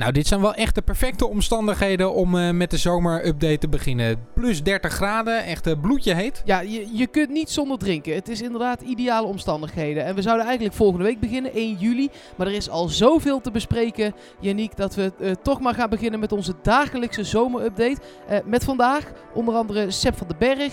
Nou, 0.00 0.12
dit 0.12 0.26
zijn 0.26 0.40
wel 0.40 0.54
echt 0.54 0.74
de 0.74 0.82
perfecte 0.82 1.28
omstandigheden 1.28 2.14
om 2.14 2.34
uh, 2.34 2.50
met 2.50 2.70
de 2.70 2.76
zomerupdate 2.76 3.58
te 3.58 3.68
beginnen. 3.68 4.26
Plus 4.34 4.62
30 4.62 4.92
graden, 4.92 5.44
echt 5.44 5.66
uh, 5.66 5.74
bloedje 5.80 6.14
heet. 6.14 6.42
Ja, 6.44 6.60
je, 6.60 6.88
je 6.92 7.06
kunt 7.06 7.28
niet 7.28 7.50
zonder 7.50 7.78
drinken. 7.78 8.14
Het 8.14 8.28
is 8.28 8.42
inderdaad 8.42 8.80
ideale 8.80 9.26
omstandigheden. 9.26 10.04
En 10.04 10.14
we 10.14 10.22
zouden 10.22 10.46
eigenlijk 10.46 10.76
volgende 10.76 11.04
week 11.04 11.20
beginnen, 11.20 11.54
1 11.54 11.74
juli. 11.74 12.08
Maar 12.36 12.46
er 12.46 12.52
is 12.52 12.68
al 12.68 12.88
zoveel 12.88 13.40
te 13.40 13.50
bespreken, 13.50 14.14
Yannick, 14.40 14.76
dat 14.76 14.94
we 14.94 15.12
uh, 15.20 15.30
toch 15.42 15.60
maar 15.60 15.74
gaan 15.74 15.90
beginnen 15.90 16.20
met 16.20 16.32
onze 16.32 16.54
dagelijkse 16.62 17.24
zomerupdate. 17.24 18.00
met 18.44 18.64
vandaag 18.64 19.12
onder 19.34 19.54
andere 19.54 19.90
Seb 19.90 20.16
van 20.16 20.26
den 20.26 20.38
Berg, 20.38 20.72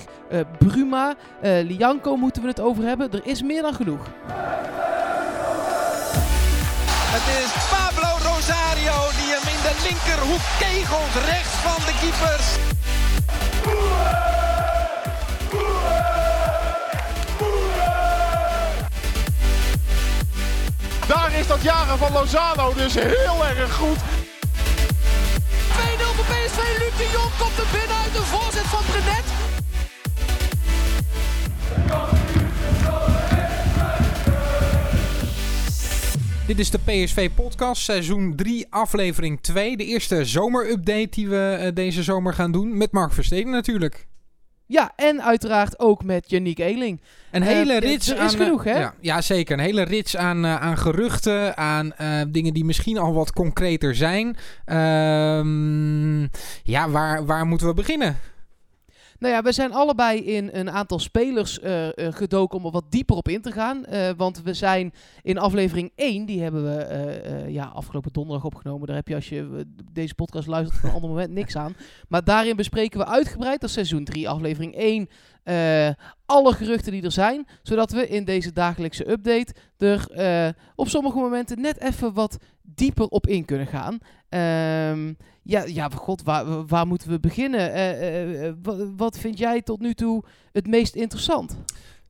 Bruma, 0.58 1.16
Lianco 1.42 2.16
moeten 2.16 2.42
we 2.42 2.48
het 2.48 2.60
over 2.60 2.84
hebben. 2.84 3.12
Er 3.12 3.26
is 3.26 3.42
meer 3.42 3.62
dan 3.62 3.74
genoeg. 3.74 4.08
Het 7.10 7.46
is 7.46 7.87
linkerhoek 9.84 10.42
kegelt, 10.60 11.16
rechts 11.26 11.56
van 11.66 11.82
de 11.86 11.94
keepers. 12.02 12.48
Daar 21.08 21.34
is 21.40 21.48
dat 21.48 21.62
jagen 21.62 21.98
van 21.98 22.12
Lozano 22.12 22.74
dus 22.74 22.94
heel 22.94 23.46
erg 23.46 23.74
goed. 23.74 23.98
2-0 23.98 24.02
voor 26.16 26.26
PSV. 26.26 26.60
Luc 26.78 26.98
de 26.98 27.10
Jong 27.12 27.32
komt 27.38 27.58
er 27.58 27.66
binnen 27.72 27.98
uit 28.04 28.14
de 28.14 28.24
voorzet 28.24 28.66
van 28.66 28.84
Brenet. 28.92 29.47
Dit 36.48 36.60
is 36.60 36.70
de 36.70 36.80
PSV-podcast, 36.80 37.82
seizoen 37.82 38.36
3, 38.36 38.68
aflevering 38.70 39.42
2. 39.42 39.78
De 39.78 39.86
eerste 39.86 40.26
zomerupdate 40.26 41.08
die 41.10 41.28
we 41.28 41.58
uh, 41.62 41.68
deze 41.74 42.04
zomer 42.04 42.34
gaan 42.34 42.52
doen. 42.52 42.78
Met 42.78 42.92
Mark 42.92 43.14
Versteden 43.14 43.52
natuurlijk. 43.52 44.08
Ja, 44.66 44.92
en 44.96 45.24
uiteraard 45.24 45.80
ook 45.80 46.04
met 46.04 46.30
Yannick 46.30 46.60
Eling. 46.60 47.02
Een 47.32 47.42
uh, 47.42 47.48
hele 47.48 47.80
rits 47.80 48.10
er 48.10 48.16
is 48.16 48.22
aan, 48.22 48.30
genoeg, 48.30 48.64
hè? 48.64 48.80
Ja, 48.80 48.94
ja, 49.02 49.22
zeker. 49.22 49.58
Een 49.58 49.64
hele 49.64 49.82
rits 49.82 50.18
aan, 50.18 50.46
uh, 50.46 50.62
aan 50.62 50.78
geruchten, 50.78 51.58
aan 51.58 51.94
dingen 52.28 52.54
die 52.54 52.66
misschien 52.66 52.98
al 52.98 53.14
wat 53.14 53.34
concreter 53.34 53.96
zijn. 53.96 54.38
Ehm, 54.66 56.22
ja, 56.64 56.90
waar, 56.90 57.26
waar 57.26 57.46
moeten 57.46 57.68
we 57.68 57.74
beginnen? 57.74 58.20
Nou 59.20 59.34
ja, 59.34 59.42
we 59.42 59.52
zijn 59.52 59.74
allebei 59.74 60.20
in 60.20 60.50
een 60.52 60.72
aantal 60.72 61.00
spelers 61.00 61.60
uh, 61.60 61.86
uh, 61.86 61.92
gedoken 61.96 62.58
om 62.58 62.66
er 62.66 62.72
wat 62.72 62.92
dieper 62.92 63.16
op 63.16 63.28
in 63.28 63.42
te 63.42 63.52
gaan. 63.52 63.86
Uh, 63.90 64.10
want 64.18 64.42
we 64.42 64.54
zijn 64.54 64.94
in 65.22 65.38
aflevering 65.38 65.92
1, 65.96 66.26
die 66.26 66.42
hebben 66.42 66.64
we 66.64 67.46
ja, 67.48 67.66
afgelopen 67.66 68.14
donderdag 68.14 68.46
opgenomen. 68.46 68.88
Daar 68.88 68.96
heb 68.96 69.08
je 69.08 69.16
als 69.16 69.30
je 69.30 69.66
deze 69.92 70.14
podcast 70.14 70.48
luistert 70.48 70.80
van 70.80 70.90
een 70.90 70.96
ander 71.00 71.10
moment 71.10 71.32
niks 71.32 71.56
aan. 71.56 71.76
Maar 72.08 72.24
daarin 72.24 72.56
bespreken 72.56 73.00
we 73.00 73.06
uitgebreid, 73.06 73.62
dat 73.62 73.70
seizoen 73.70 74.04
3, 74.04 74.30
aflevering 74.30 74.76
1, 74.76 75.10
alle 76.26 76.54
geruchten 76.54 76.92
die 76.92 77.04
er 77.04 77.12
zijn. 77.12 77.48
Zodat 77.64 77.92
we 77.92 78.08
in 78.08 78.26
deze 78.26 78.54
dagelijkse 78.54 79.12
update 79.12 79.54
er 79.78 80.08
op 80.76 80.88
sommige 80.88 81.18
momenten 81.18 81.62
net 81.62 81.82
even 81.82 82.14
wat 82.14 82.38
dieper 82.62 83.08
op 83.08 83.28
in 83.28 83.46
kunnen 83.46 83.68
gaan. 83.68 83.98
Um, 84.30 85.18
ja, 85.44 85.64
ja, 85.66 85.90
god, 85.90 86.24
waar, 86.24 86.66
waar 86.66 86.88
moeten 86.88 87.10
we 87.10 87.20
beginnen? 87.20 87.76
Uh, 87.78 88.48
uh, 88.48 88.54
wat 88.98 89.18
vind 89.18 89.38
jij 89.38 89.62
tot 89.62 89.80
nu 89.80 89.94
toe 89.94 90.24
het 90.52 90.68
meest 90.68 90.96
interessant? 90.96 91.58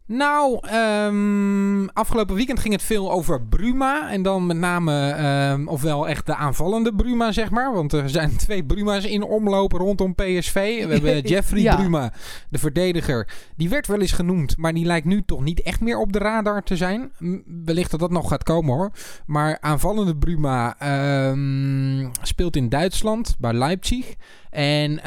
Nou, 0.08 0.60
um, 0.74 1.90
afgelopen 1.90 2.36
weekend 2.36 2.60
ging 2.60 2.74
het 2.74 2.84
veel 2.84 3.12
over 3.12 3.42
Bruma. 3.42 4.12
En 4.12 4.22
dan 4.22 4.46
met 4.46 4.58
name, 4.58 5.16
um, 5.52 5.68
ofwel 5.68 6.08
echt 6.08 6.26
de 6.26 6.36
aanvallende 6.36 6.96
Bruma, 6.96 7.32
zeg 7.32 7.50
maar. 7.50 7.74
Want 7.74 7.94
er 7.94 8.10
zijn 8.10 8.38
twee 8.46 8.64
Bruma's 8.66 9.06
in 9.06 9.24
omloop 9.24 9.72
rondom 9.72 10.16
PSV. 10.16 10.86
We 10.86 10.94
hebben 10.94 11.22
Jeffrey 11.32 11.62
ja. 11.62 11.76
Bruma, 11.76 12.14
de 12.50 12.58
verdediger. 12.58 13.28
Die 13.56 13.70
werd 13.70 13.88
wel 13.88 14.00
eens 14.00 14.12
genoemd, 14.12 14.58
maar 14.58 14.74
die 14.74 14.86
lijkt 14.86 15.06
nu 15.06 15.24
toch 15.26 15.44
niet 15.44 15.62
echt 15.62 15.82
meer 15.82 16.00
op 16.00 16.14
de 16.14 16.20
radar 16.20 16.64
te 16.64 16.76
zijn. 16.76 17.12
Wellicht 17.66 17.92
dat 17.92 18.00
dat 18.00 18.12
nog 18.12 18.28
gaat 18.28 18.44
komen 18.44 18.76
hoor. 18.76 18.92
Maar 19.26 19.58
aanvallende 19.60 20.18
Bruma 20.18 20.76
um, 21.30 22.12
speelt 22.22 22.56
in 22.56 22.70
Duitsland, 22.70 23.36
bij 23.40 23.54
Leipzig. 23.54 24.16
En 24.58 25.00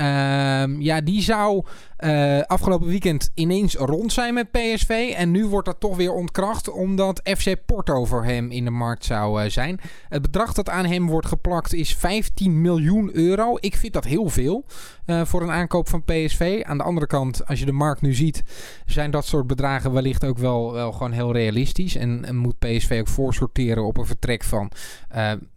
ja, 0.78 1.00
die 1.00 1.22
zou 1.22 1.64
uh, 2.04 2.40
afgelopen 2.40 2.86
weekend 2.86 3.30
ineens 3.34 3.74
rond 3.74 4.12
zijn 4.12 4.34
met 4.34 4.50
PSV. 4.50 5.14
En 5.16 5.30
nu 5.30 5.46
wordt 5.46 5.66
dat 5.66 5.80
toch 5.80 5.96
weer 5.96 6.12
ontkracht 6.12 6.70
omdat 6.70 7.20
FC 7.38 7.54
Porto 7.66 8.04
voor 8.04 8.24
hem 8.24 8.50
in 8.50 8.64
de 8.64 8.70
markt 8.70 9.04
zou 9.04 9.42
uh, 9.42 9.50
zijn. 9.50 9.80
Het 10.08 10.22
bedrag 10.22 10.52
dat 10.52 10.68
aan 10.68 10.86
hem 10.86 11.06
wordt 11.06 11.26
geplakt 11.26 11.72
is 11.72 11.94
15 11.94 12.60
miljoen 12.60 13.10
euro. 13.12 13.56
Ik 13.60 13.76
vind 13.76 13.92
dat 13.92 14.04
heel 14.04 14.28
veel 14.28 14.64
uh, 15.06 15.24
voor 15.24 15.42
een 15.42 15.50
aankoop 15.50 15.88
van 15.88 16.04
PSV. 16.04 16.62
Aan 16.66 16.78
de 16.78 16.84
andere 16.84 17.06
kant, 17.06 17.46
als 17.46 17.58
je 17.58 17.66
de 17.66 17.72
markt 17.72 18.00
nu 18.00 18.14
ziet, 18.14 18.42
zijn 18.86 19.10
dat 19.10 19.26
soort 19.26 19.46
bedragen 19.46 19.92
wellicht 19.92 20.24
ook 20.24 20.38
wel, 20.38 20.72
wel 20.72 20.92
gewoon 20.92 21.12
heel 21.12 21.32
realistisch. 21.32 21.96
En, 21.96 22.24
en 22.24 22.36
moet 22.36 22.58
PSV 22.58 22.98
ook 23.00 23.08
voorsorteren 23.08 23.84
op 23.84 23.96
een 23.96 24.06
vertrek 24.06 24.44
van 24.44 24.70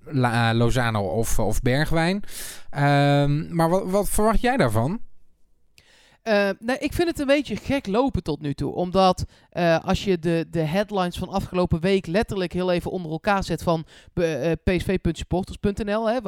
La, 0.06 0.54
Lozano 0.54 1.02
of, 1.02 1.40
of 1.40 1.62
Bergwijn. 1.62 2.24
Ehm, 2.70 3.56
maar 3.56 3.70
wat, 3.70 3.90
wat 3.90 4.10
verwacht 4.10 4.42
jij 4.42 4.58
daarvan? 4.58 5.02
Uh, 6.24 6.50
ik 6.80 6.94
vind 6.94 7.08
het 7.08 7.20
een 7.20 7.28
beetje 7.28 7.56
gek 7.56 7.88
lopen 7.88 8.24
tot 8.24 8.42
nu 8.42 8.54
toe. 8.54 8.74
Omdat 8.74 9.26
uh, 9.54 9.80
als 9.80 10.04
je 10.04 10.20
de, 10.20 10.48
de 10.50 10.60
headlines 10.60 11.18
van 11.18 11.30
afgelopen 11.30 11.80
week 11.80 12.08
letterlijk 12.08 12.54
heel 12.54 12.72
even 12.72 12.92
onder 12.92 13.12
elkaar 13.12 13.44
zet 13.44 13.64
van 13.64 13.86
uh, 14.14 14.52
psv.supporters.nl, 14.64 16.22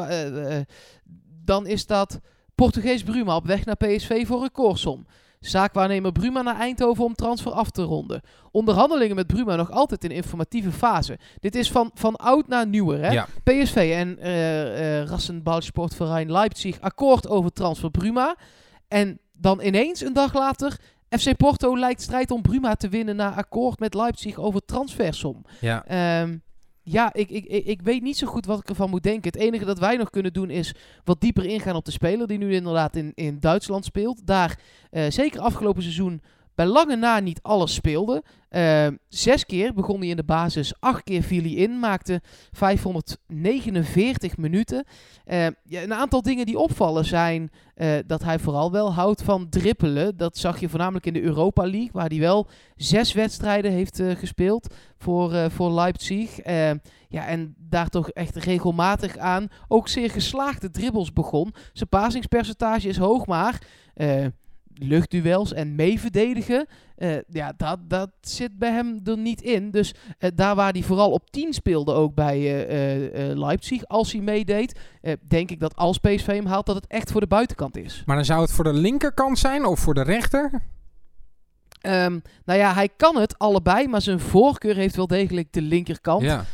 dan 1.43 1.67
is 1.67 1.85
dat 1.85 2.19
Portugees 2.55 3.03
Bruma 3.03 3.35
op 3.35 3.45
weg 3.45 3.65
naar 3.65 3.75
PSV 3.75 4.27
voor 4.27 4.41
recordsom. 4.41 5.05
Zaakwaarnemer 5.47 6.11
Bruma 6.11 6.41
naar 6.41 6.59
Eindhoven 6.59 7.03
om 7.03 7.15
transfer 7.15 7.51
af 7.51 7.69
te 7.69 7.81
ronden. 7.81 8.21
Onderhandelingen 8.51 9.15
met 9.15 9.27
Bruma 9.27 9.55
nog 9.55 9.71
altijd 9.71 10.03
in 10.03 10.11
informatieve 10.11 10.71
fase. 10.71 11.19
Dit 11.39 11.55
is 11.55 11.71
van, 11.71 11.91
van 11.93 12.15
oud 12.15 12.47
naar 12.47 12.67
nieuwer. 12.67 13.01
Hè? 13.01 13.09
Ja. 13.11 13.27
PSV 13.43 13.93
en 13.95 14.17
uh, 14.19 14.99
uh, 14.99 15.05
Rassenballsportverein 15.05 16.31
Leipzig 16.31 16.81
akkoord 16.81 17.27
over 17.27 17.53
transfer 17.53 17.91
Bruma. 17.91 18.35
En 18.87 19.19
dan 19.33 19.61
ineens, 19.61 20.01
een 20.01 20.13
dag 20.13 20.33
later, 20.33 20.77
FC 21.09 21.35
Porto 21.37 21.77
lijkt 21.77 22.01
strijd 22.01 22.31
om 22.31 22.41
Bruma 22.41 22.75
te 22.75 22.89
winnen 22.89 23.15
na 23.15 23.33
akkoord 23.35 23.79
met 23.79 23.93
Leipzig 23.93 24.37
over 24.37 24.65
transfersom. 24.65 25.45
Ja. 25.59 26.21
Um, 26.21 26.43
ja, 26.87 27.13
ik, 27.13 27.29
ik, 27.29 27.45
ik 27.45 27.81
weet 27.81 28.01
niet 28.01 28.17
zo 28.17 28.27
goed 28.27 28.45
wat 28.45 28.59
ik 28.59 28.69
ervan 28.69 28.89
moet 28.89 29.03
denken. 29.03 29.31
Het 29.31 29.41
enige 29.41 29.65
dat 29.65 29.79
wij 29.79 29.95
nog 29.95 30.09
kunnen 30.09 30.33
doen 30.33 30.49
is 30.49 30.73
wat 31.03 31.21
dieper 31.21 31.45
ingaan 31.45 31.75
op 31.75 31.85
de 31.85 31.91
speler 31.91 32.27
die 32.27 32.37
nu 32.37 32.53
inderdaad 32.53 32.95
in, 32.95 33.11
in 33.15 33.39
Duitsland 33.39 33.85
speelt. 33.85 34.27
Daar, 34.27 34.59
uh, 34.91 35.05
zeker 35.09 35.39
afgelopen 35.39 35.81
seizoen, 35.81 36.21
bij 36.55 36.65
lange 36.65 36.95
na 36.95 37.19
niet 37.19 37.39
alles 37.41 37.73
speelde. 37.73 38.23
Uh, 38.49 38.87
zes 39.07 39.45
keer 39.45 39.73
begon 39.73 39.99
hij 39.99 40.07
in 40.07 40.15
de 40.15 40.23
basis, 40.23 40.73
acht 40.79 41.03
keer 41.03 41.21
viel 41.21 41.41
hij 41.41 41.51
in, 41.51 41.79
maakte 41.79 42.21
549 42.51 44.37
minuten. 44.37 44.85
Uh, 45.25 45.47
ja, 45.63 45.81
een 45.81 45.93
aantal 45.93 46.21
dingen 46.21 46.45
die 46.45 46.59
opvallen 46.59 47.05
zijn 47.05 47.51
uh, 47.75 47.93
dat 48.07 48.23
hij 48.23 48.39
vooral 48.39 48.71
wel 48.71 48.93
houdt 48.93 49.21
van 49.21 49.49
drippelen. 49.49 50.17
Dat 50.17 50.37
zag 50.37 50.59
je 50.59 50.69
voornamelijk 50.69 51.05
in 51.05 51.13
de 51.13 51.21
Europa 51.21 51.61
League, 51.61 51.89
waar 51.91 52.09
hij 52.09 52.19
wel 52.19 52.47
zes 52.75 53.13
wedstrijden 53.13 53.71
heeft 53.71 54.01
gespeeld 54.17 54.73
voor, 54.97 55.51
voor 55.51 55.71
Leipzig. 55.71 56.35
ja, 57.09 57.27
en 57.27 57.55
daar 57.57 57.89
toch 57.89 58.09
echt 58.09 58.35
regelmatig 58.35 59.17
aan 59.17 59.47
ook 59.67 59.87
zeer 59.87 60.09
geslaagde 60.09 60.69
dribbles 60.69 61.13
begon. 61.13 61.53
Zijn 61.73 61.89
pasingspercentage 61.89 62.87
is 62.87 62.97
hoog, 62.97 63.25
maar 63.25 63.61
luchtduels 64.77 65.53
en 65.53 65.75
meeverdedigen. 65.75 66.65
Uh, 66.97 67.15
ja, 67.27 67.53
dat, 67.57 67.79
dat 67.87 68.09
zit 68.21 68.57
bij 68.57 68.71
hem 68.71 68.99
er 69.03 69.17
niet 69.17 69.41
in. 69.41 69.71
Dus 69.71 69.93
uh, 70.19 70.29
daar 70.35 70.55
waar 70.55 70.71
hij 70.71 70.83
vooral 70.83 71.11
op 71.11 71.31
10 71.31 71.53
speelde, 71.53 71.93
ook 71.93 72.15
bij 72.15 72.39
uh, 72.39 73.37
Leipzig, 73.37 73.85
als 73.85 74.11
hij 74.11 74.21
meedeed, 74.21 74.79
denk 75.27 75.51
ik 75.51 75.59
dat 75.59 75.75
als 75.75 75.97
PSV 75.97 76.25
hem 76.25 76.45
haalt, 76.45 76.65
dat 76.65 76.75
het 76.75 76.87
echt 76.87 77.11
voor 77.11 77.21
de 77.21 77.27
buitenkant 77.27 77.77
is. 77.77 78.03
Maar 78.05 78.15
dan 78.15 78.25
zou 78.25 78.41
het 78.41 78.51
voor 78.51 78.63
de 78.63 78.73
linkerkant 78.73 79.39
zijn 79.39 79.65
of 79.65 79.79
voor 79.79 79.93
de 79.93 80.03
rechter? 80.03 80.61
Um, 81.85 82.21
nou 82.45 82.59
ja, 82.59 82.73
hij 82.73 82.89
kan 82.97 83.17
het 83.17 83.37
allebei, 83.37 83.87
maar 83.87 84.01
zijn 84.01 84.19
voorkeur 84.19 84.75
heeft 84.75 84.95
wel 84.95 85.07
degelijk 85.07 85.53
de 85.53 85.61
linkerkant. 85.61 86.21
Ja. 86.21 86.45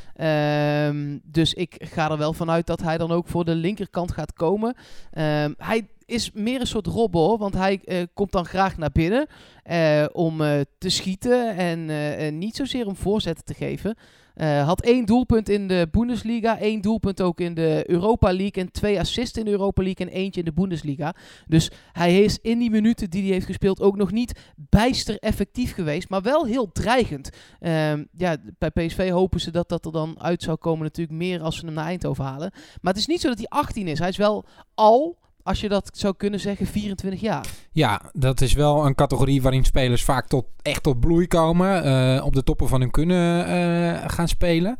Um, 0.87 1.21
dus 1.23 1.53
ik 1.53 1.75
ga 1.79 2.11
er 2.11 2.17
wel 2.17 2.33
vanuit 2.33 2.67
dat 2.67 2.81
hij 2.81 2.97
dan 2.97 3.11
ook 3.11 3.27
voor 3.27 3.45
de 3.45 3.55
linkerkant 3.55 4.11
gaat 4.11 4.33
komen. 4.33 4.75
Um, 5.17 5.55
hij 5.57 5.87
is 6.11 6.31
meer 6.31 6.59
een 6.59 6.67
soort 6.67 6.87
robbo, 6.87 7.37
want 7.37 7.53
hij 7.53 7.81
uh, 7.85 8.01
komt 8.13 8.31
dan 8.31 8.45
graag 8.45 8.77
naar 8.77 8.91
binnen 8.91 9.27
uh, 9.71 10.05
om 10.11 10.41
uh, 10.41 10.59
te 10.77 10.89
schieten 10.89 11.55
en 11.55 12.37
niet 12.37 12.55
zozeer 12.55 12.87
om 12.87 12.95
voorzetten 12.95 13.45
te 13.45 13.53
geven. 13.53 13.95
Had 14.41 14.81
één 14.81 15.05
doelpunt 15.05 15.49
in 15.49 15.67
de 15.67 15.87
Bundesliga, 15.91 16.59
één 16.59 16.81
doelpunt 16.81 17.21
ook 17.21 17.39
in 17.39 17.53
de 17.53 17.83
Europa 17.87 18.33
League 18.33 18.63
en 18.63 18.71
twee 18.71 18.99
assists 18.99 19.37
in 19.37 19.45
de 19.45 19.51
Europa 19.51 19.83
League 19.83 20.07
en 20.07 20.13
eentje 20.13 20.39
in 20.39 20.45
de 20.45 20.53
Bundesliga. 20.53 21.15
Dus 21.47 21.71
hij 21.91 22.23
is 22.23 22.39
in 22.41 22.59
die 22.59 22.69
minuten 22.69 23.09
die 23.09 23.23
hij 23.23 23.31
heeft 23.31 23.45
gespeeld 23.45 23.81
ook 23.81 23.95
nog 23.95 24.11
niet 24.11 24.39
bijster 24.55 25.17
effectief 25.19 25.73
geweest, 25.73 26.09
maar 26.09 26.21
wel 26.21 26.45
heel 26.45 26.71
dreigend. 26.71 27.29
Uh, 27.59 27.93
ja, 28.11 28.37
bij 28.57 28.69
PSV 28.69 29.09
hopen 29.09 29.39
ze 29.39 29.51
dat 29.51 29.69
dat 29.69 29.85
er 29.85 29.91
dan 29.91 30.21
uit 30.21 30.43
zou 30.43 30.57
komen 30.57 30.83
natuurlijk 30.83 31.17
meer 31.17 31.41
als 31.41 31.57
ze 31.57 31.65
hem 31.65 31.75
naar 31.75 31.85
Eindhoven 31.85 32.23
halen. 32.23 32.51
Maar 32.81 32.93
het 32.93 33.01
is 33.01 33.07
niet 33.07 33.21
zo 33.21 33.27
dat 33.27 33.37
hij 33.37 33.47
18 33.47 33.87
is. 33.87 33.99
Hij 33.99 34.09
is 34.09 34.17
wel 34.17 34.45
al 34.73 35.20
als 35.43 35.61
je 35.61 35.69
dat 35.69 35.89
zou 35.93 36.13
kunnen 36.17 36.39
zeggen, 36.39 36.65
24 36.65 37.21
jaar. 37.21 37.45
Ja, 37.71 38.01
dat 38.13 38.41
is 38.41 38.53
wel 38.53 38.85
een 38.85 38.95
categorie 38.95 39.41
waarin 39.41 39.63
spelers 39.63 40.03
vaak 40.03 40.27
tot, 40.27 40.45
echt 40.61 40.83
tot 40.83 40.99
bloei 40.99 41.27
komen. 41.27 41.85
Uh, 41.85 42.25
op 42.25 42.33
de 42.33 42.43
toppen 42.43 42.67
van 42.67 42.79
hun 42.79 42.91
kunnen 42.91 43.47
uh, 43.47 44.03
gaan 44.07 44.27
spelen. 44.27 44.77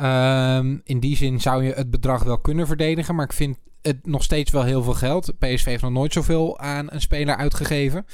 Uh, 0.00 0.58
in 0.84 1.00
die 1.00 1.16
zin 1.16 1.40
zou 1.40 1.64
je 1.64 1.72
het 1.72 1.90
bedrag 1.90 2.22
wel 2.22 2.38
kunnen 2.38 2.66
verdedigen. 2.66 3.14
Maar 3.14 3.24
ik 3.24 3.32
vind 3.32 3.56
het 3.82 4.06
nog 4.06 4.22
steeds 4.22 4.50
wel 4.50 4.62
heel 4.62 4.82
veel 4.82 4.94
geld. 4.94 5.38
PSV 5.38 5.64
heeft 5.64 5.82
nog 5.82 5.90
nooit 5.90 6.12
zoveel 6.12 6.58
aan 6.58 6.86
een 6.90 7.00
speler 7.00 7.36
uitgegeven. 7.36 8.06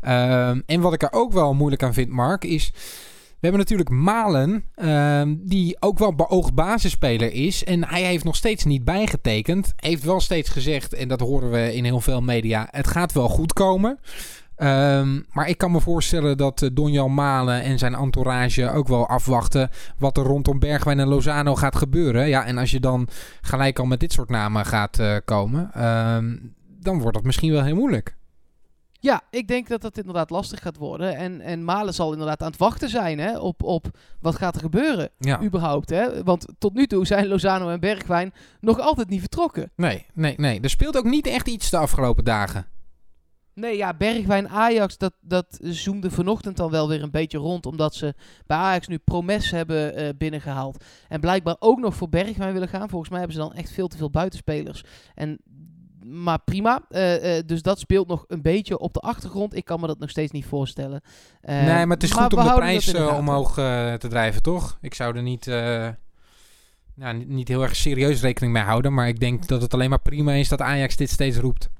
Ehm, 0.00 0.60
en 0.66 0.80
wat 0.80 0.92
ik 0.92 1.02
er 1.02 1.12
ook 1.12 1.32
wel 1.32 1.54
moeilijk 1.54 1.82
aan 1.82 1.94
vind, 1.94 2.10
Mark, 2.10 2.44
is... 2.44 2.72
We 3.40 3.46
hebben 3.46 3.60
natuurlijk 3.60 3.90
Malen, 3.90 4.64
uh, 4.76 5.22
die 5.38 5.76
ook 5.80 5.98
wel 5.98 6.14
beoogd 6.14 6.54
basisspeler 6.54 7.32
is. 7.32 7.64
En 7.64 7.84
hij 7.84 8.02
heeft 8.02 8.24
nog 8.24 8.36
steeds 8.36 8.64
niet 8.64 8.84
bijgetekend. 8.84 9.72
Heeft 9.76 10.04
wel 10.04 10.20
steeds 10.20 10.48
gezegd, 10.48 10.92
en 10.92 11.08
dat 11.08 11.20
horen 11.20 11.50
we 11.50 11.74
in 11.74 11.84
heel 11.84 12.00
veel 12.00 12.20
media, 12.20 12.68
het 12.70 12.86
gaat 12.86 13.12
wel 13.12 13.28
goed 13.28 13.52
komen. 13.52 13.98
Um, 14.62 15.26
maar 15.32 15.48
ik 15.48 15.58
kan 15.58 15.72
me 15.72 15.80
voorstellen 15.80 16.36
dat 16.36 16.62
uh, 16.62 16.70
Donjan 16.72 17.14
Malen 17.14 17.62
en 17.62 17.78
zijn 17.78 17.94
entourage 17.94 18.70
ook 18.70 18.88
wel 18.88 19.08
afwachten 19.08 19.70
wat 19.98 20.16
er 20.16 20.24
rondom 20.24 20.58
Bergwijn 20.58 21.00
en 21.00 21.08
Lozano 21.08 21.54
gaat 21.54 21.76
gebeuren. 21.76 22.28
Ja, 22.28 22.44
en 22.44 22.58
als 22.58 22.70
je 22.70 22.80
dan 22.80 23.08
gelijk 23.40 23.78
al 23.78 23.86
met 23.86 24.00
dit 24.00 24.12
soort 24.12 24.28
namen 24.28 24.66
gaat 24.66 24.98
uh, 24.98 25.16
komen, 25.24 25.84
um, 26.14 26.54
dan 26.80 26.98
wordt 27.00 27.16
dat 27.16 27.24
misschien 27.24 27.52
wel 27.52 27.64
heel 27.64 27.74
moeilijk. 27.74 28.16
Ja, 29.00 29.22
ik 29.30 29.48
denk 29.48 29.68
dat 29.68 29.80
dat 29.80 29.98
inderdaad 29.98 30.30
lastig 30.30 30.62
gaat 30.62 30.76
worden. 30.76 31.16
En, 31.16 31.40
en 31.40 31.64
Malen 31.64 31.94
zal 31.94 32.12
inderdaad 32.12 32.42
aan 32.42 32.50
het 32.50 32.58
wachten 32.58 32.88
zijn 32.88 33.18
hè, 33.18 33.38
op, 33.38 33.62
op 33.62 33.86
wat 34.20 34.36
gaat 34.36 34.54
er 34.54 34.60
gebeuren 34.60 35.10
ja. 35.18 35.42
überhaupt. 35.42 35.90
Hè? 35.90 36.22
Want 36.22 36.46
tot 36.58 36.74
nu 36.74 36.86
toe 36.86 37.06
zijn 37.06 37.26
Lozano 37.26 37.68
en 37.68 37.80
Bergwijn 37.80 38.34
nog 38.60 38.80
altijd 38.80 39.08
niet 39.08 39.20
vertrokken. 39.20 39.70
Nee, 39.76 40.06
nee, 40.14 40.34
nee. 40.36 40.60
Er 40.60 40.70
speelt 40.70 40.96
ook 40.96 41.04
niet 41.04 41.26
echt 41.26 41.48
iets 41.48 41.70
de 41.70 41.76
afgelopen 41.76 42.24
dagen. 42.24 42.66
Nee, 43.58 43.76
ja, 43.76 43.94
Bergwijn 43.94 44.48
Ajax, 44.48 44.98
dat, 44.98 45.12
dat 45.20 45.58
zoomde 45.62 46.10
vanochtend 46.10 46.56
dan 46.56 46.70
wel 46.70 46.88
weer 46.88 47.02
een 47.02 47.10
beetje 47.10 47.38
rond. 47.38 47.66
Omdat 47.66 47.94
ze 47.94 48.14
bij 48.46 48.56
Ajax 48.56 48.86
nu 48.86 48.98
Promes 48.98 49.50
hebben 49.50 50.02
uh, 50.02 50.08
binnengehaald. 50.18 50.84
En 51.08 51.20
blijkbaar 51.20 51.56
ook 51.58 51.78
nog 51.78 51.94
voor 51.94 52.08
Bergwijn 52.08 52.52
willen 52.52 52.68
gaan. 52.68 52.88
Volgens 52.88 53.10
mij 53.10 53.18
hebben 53.18 53.36
ze 53.36 53.42
dan 53.42 53.54
echt 53.54 53.70
veel 53.70 53.88
te 53.88 53.96
veel 53.96 54.10
buitenspelers. 54.10 54.84
En 55.14 55.38
maar 56.08 56.38
prima. 56.44 56.82
Uh, 56.90 57.36
uh, 57.36 57.42
dus 57.46 57.62
dat 57.62 57.78
speelt 57.78 58.08
nog 58.08 58.24
een 58.28 58.42
beetje 58.42 58.78
op 58.78 58.92
de 58.94 59.00
achtergrond. 59.00 59.56
Ik 59.56 59.64
kan 59.64 59.80
me 59.80 59.86
dat 59.86 59.98
nog 59.98 60.10
steeds 60.10 60.32
niet 60.32 60.46
voorstellen. 60.46 61.00
Uh, 61.42 61.64
nee, 61.64 61.86
maar 61.86 61.96
het 61.96 62.02
is 62.02 62.10
goed 62.10 62.34
om 62.34 62.44
de 62.44 62.54
prijs 62.54 62.94
omhoog 62.94 63.54
te 63.54 64.06
drijven, 64.08 64.42
toch? 64.42 64.78
Ik 64.80 64.94
zou 64.94 65.16
er 65.16 65.22
niet, 65.22 65.46
nou, 66.94 67.24
niet 67.26 67.48
heel 67.48 67.62
erg 67.62 67.76
serieus 67.76 68.20
rekening 68.20 68.52
mee 68.52 68.62
houden. 68.62 68.94
Maar 68.94 69.08
ik 69.08 69.20
denk 69.20 69.46
dat 69.46 69.62
het 69.62 69.74
alleen 69.74 69.90
maar 69.90 70.00
prima 70.00 70.32
is 70.32 70.48
dat 70.48 70.60
Ajax 70.60 70.96
dit 70.96 71.10
steeds 71.10 71.36
roept. 71.36 71.70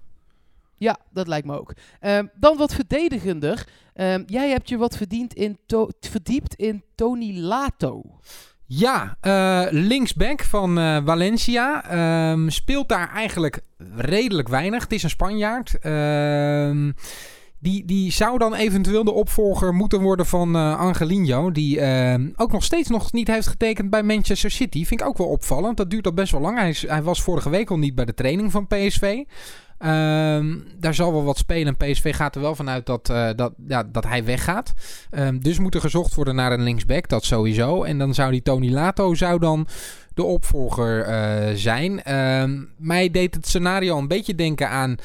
Ja, 0.77 0.99
dat 1.11 1.29
lijkt 1.29 1.47
me 1.47 1.59
ook. 1.59 1.73
Um, 2.01 2.31
dan 2.35 2.57
wat 2.57 2.75
verdedigender. 2.75 3.69
Um, 3.95 4.25
jij 4.27 4.51
hebt 4.51 4.69
je 4.69 4.77
wat 4.77 4.97
verdiend 4.97 5.35
in 5.35 5.59
verdiept 6.01 6.55
in 6.55 6.85
Tony 6.95 7.39
Lato. 7.39 8.03
Ja, 8.71 9.17
uh, 9.23 9.67
linksback 9.71 10.43
van 10.43 10.79
uh, 10.79 10.99
Valencia. 11.05 11.85
Um, 12.31 12.51
speelt 12.51 12.89
daar 12.89 13.13
eigenlijk 13.13 13.61
redelijk 13.97 14.49
weinig. 14.49 14.83
Het 14.83 14.93
is 14.93 15.03
een 15.03 15.11
Spanjaard. 15.11 15.77
Uh, 15.83 16.93
die, 17.59 17.85
die 17.85 18.13
zou 18.13 18.39
dan 18.39 18.55
eventueel 18.55 19.05
de 19.05 19.13
opvolger 19.13 19.75
moeten 19.75 20.01
worden 20.01 20.27
van 20.27 20.57
uh, 20.57 20.79
Angelino. 20.79 21.51
Die 21.53 21.81
ook 22.37 22.53
nog 22.53 22.65
steeds 22.65 22.89
nog 22.89 23.13
niet 23.13 23.29
heeft 23.29 23.47
getekend 23.47 23.91
bij 23.91 24.03
Manchester 24.03 24.51
City. 24.51 24.85
Vind 24.85 25.01
ik 25.01 25.07
ook 25.07 25.19
wel 25.19 25.29
opvallend. 25.29 25.77
Dat 25.77 25.91
duurt 25.91 26.07
al 26.07 26.13
best 26.13 26.33
wel 26.33 26.41
lang. 26.41 26.59
Hij, 26.59 26.69
is, 26.69 26.87
hij 26.89 27.03
was 27.03 27.23
vorige 27.23 27.51
week 27.51 27.71
al 27.71 27.79
niet 27.79 27.95
bij 27.95 28.05
de 28.05 28.15
training 28.15 28.51
van 28.51 28.67
PSV. 28.67 29.25
Um, 29.85 30.65
daar 30.79 30.95
zal 30.95 31.13
wel 31.13 31.25
wat 31.25 31.39
spelen. 31.39 31.77
PSV 31.77 32.15
gaat 32.15 32.35
er 32.35 32.41
wel 32.41 32.55
vanuit 32.55 32.87
dat, 32.87 33.11
uh, 33.11 33.29
dat, 33.37 33.53
ja, 33.69 33.83
dat 33.83 34.05
hij 34.05 34.25
weggaat. 34.25 34.73
Um, 35.11 35.43
dus 35.43 35.59
moet 35.59 35.75
er 35.75 35.81
gezocht 35.81 36.15
worden 36.15 36.35
naar 36.35 36.53
een 36.53 36.63
linksback. 36.63 37.09
Dat 37.09 37.25
sowieso. 37.25 37.83
En 37.83 37.99
dan 37.99 38.15
zou 38.15 38.31
die 38.31 38.43
Tony 38.43 38.71
Lato 38.71 39.15
zou 39.15 39.39
dan 39.39 39.67
de 40.15 40.23
opvolger 40.23 41.09
uh, 41.09 41.55
zijn. 41.55 42.15
Um, 42.15 42.71
mij 42.77 43.11
deed 43.11 43.35
het 43.35 43.47
scenario 43.47 43.99
een 43.99 44.09
beetje 44.09 44.35
denken 44.35 44.69
aan 44.69 44.97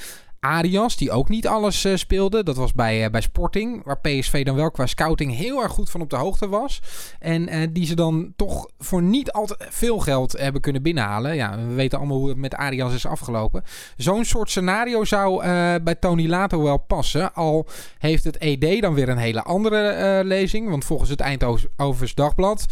Arias, 0.43 0.97
die 0.97 1.11
ook 1.11 1.29
niet 1.29 1.47
alles 1.47 1.85
uh, 1.85 1.95
speelde. 1.95 2.43
Dat 2.43 2.55
was 2.55 2.73
bij, 2.73 3.03
uh, 3.03 3.09
bij 3.09 3.21
Sporting, 3.21 3.83
waar 3.83 3.99
PSV 3.99 4.45
dan 4.45 4.55
wel 4.55 4.71
qua 4.71 4.85
scouting 4.85 5.35
heel 5.35 5.61
erg 5.61 5.71
goed 5.71 5.89
van 5.89 6.01
op 6.01 6.09
de 6.09 6.15
hoogte 6.15 6.49
was. 6.49 6.81
En 7.19 7.53
uh, 7.53 7.67
die 7.71 7.85
ze 7.85 7.95
dan 7.95 8.33
toch 8.35 8.69
voor 8.77 9.01
niet 9.01 9.31
al 9.31 9.45
te 9.45 9.55
veel 9.69 9.99
geld 9.99 10.31
hebben 10.31 10.61
kunnen 10.61 10.81
binnenhalen. 10.81 11.35
Ja, 11.35 11.57
we 11.57 11.73
weten 11.73 11.97
allemaal 11.97 12.17
hoe 12.17 12.29
het 12.29 12.37
met 12.37 12.53
Arias 12.53 12.93
is 12.93 13.05
afgelopen. 13.05 13.63
Zo'n 13.97 14.25
soort 14.25 14.49
scenario 14.49 15.03
zou 15.03 15.41
bij 15.79 15.95
Tony 15.95 16.27
Lato 16.27 16.63
wel 16.63 16.77
passen. 16.77 17.33
Al 17.33 17.67
heeft 17.97 18.23
het 18.23 18.37
ED 18.37 18.81
dan 18.81 18.93
weer 18.93 19.09
een 19.09 19.17
hele 19.17 19.43
andere 19.43 20.21
lezing. 20.23 20.69
Want 20.69 20.85
volgens 20.85 21.09
het 21.09 21.19
Eindhovens 21.19 22.13
Dagblad 22.13 22.65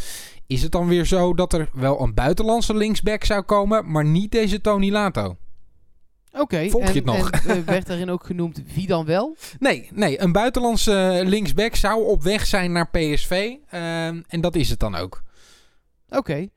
is 0.47 0.62
het 0.62 0.71
dan 0.71 0.88
weer 0.88 1.06
zo 1.06 1.33
dat 1.33 1.53
er 1.53 1.69
wel 1.73 2.01
een 2.01 2.13
buitenlandse 2.13 2.75
linksback 2.75 3.23
zou 3.23 3.41
komen, 3.41 3.91
maar 3.91 4.06
niet 4.06 4.31
deze 4.31 4.62
Tony 4.62 4.89
Lato. 4.89 5.35
Oké, 6.31 6.42
okay, 6.42 6.69
Volg 6.69 6.88
je 6.88 6.94
het 6.94 7.06
nog? 7.06 7.30
En, 7.30 7.57
uh, 7.57 7.63
werd 7.75 7.88
daarin 7.88 8.10
ook 8.10 8.25
genoemd 8.25 8.62
wie 8.74 8.88
dan 8.88 9.06
wel? 9.06 9.36
Nee, 9.60 9.89
nee 9.94 10.22
een 10.22 10.31
buitenlandse 10.31 11.22
linksback 11.25 11.75
zou 11.75 12.04
op 12.04 12.24
weg 12.24 12.45
zijn 12.45 12.72
naar 12.72 12.89
PSV. 12.89 13.54
Uh, 13.74 14.06
en 14.07 14.42
dat 14.42 14.56
is 14.56 14.69
het 14.69 14.80
dan 14.80 14.95
ook. 14.95 15.24
Oké. 16.10 16.18
Okay. 16.18 16.50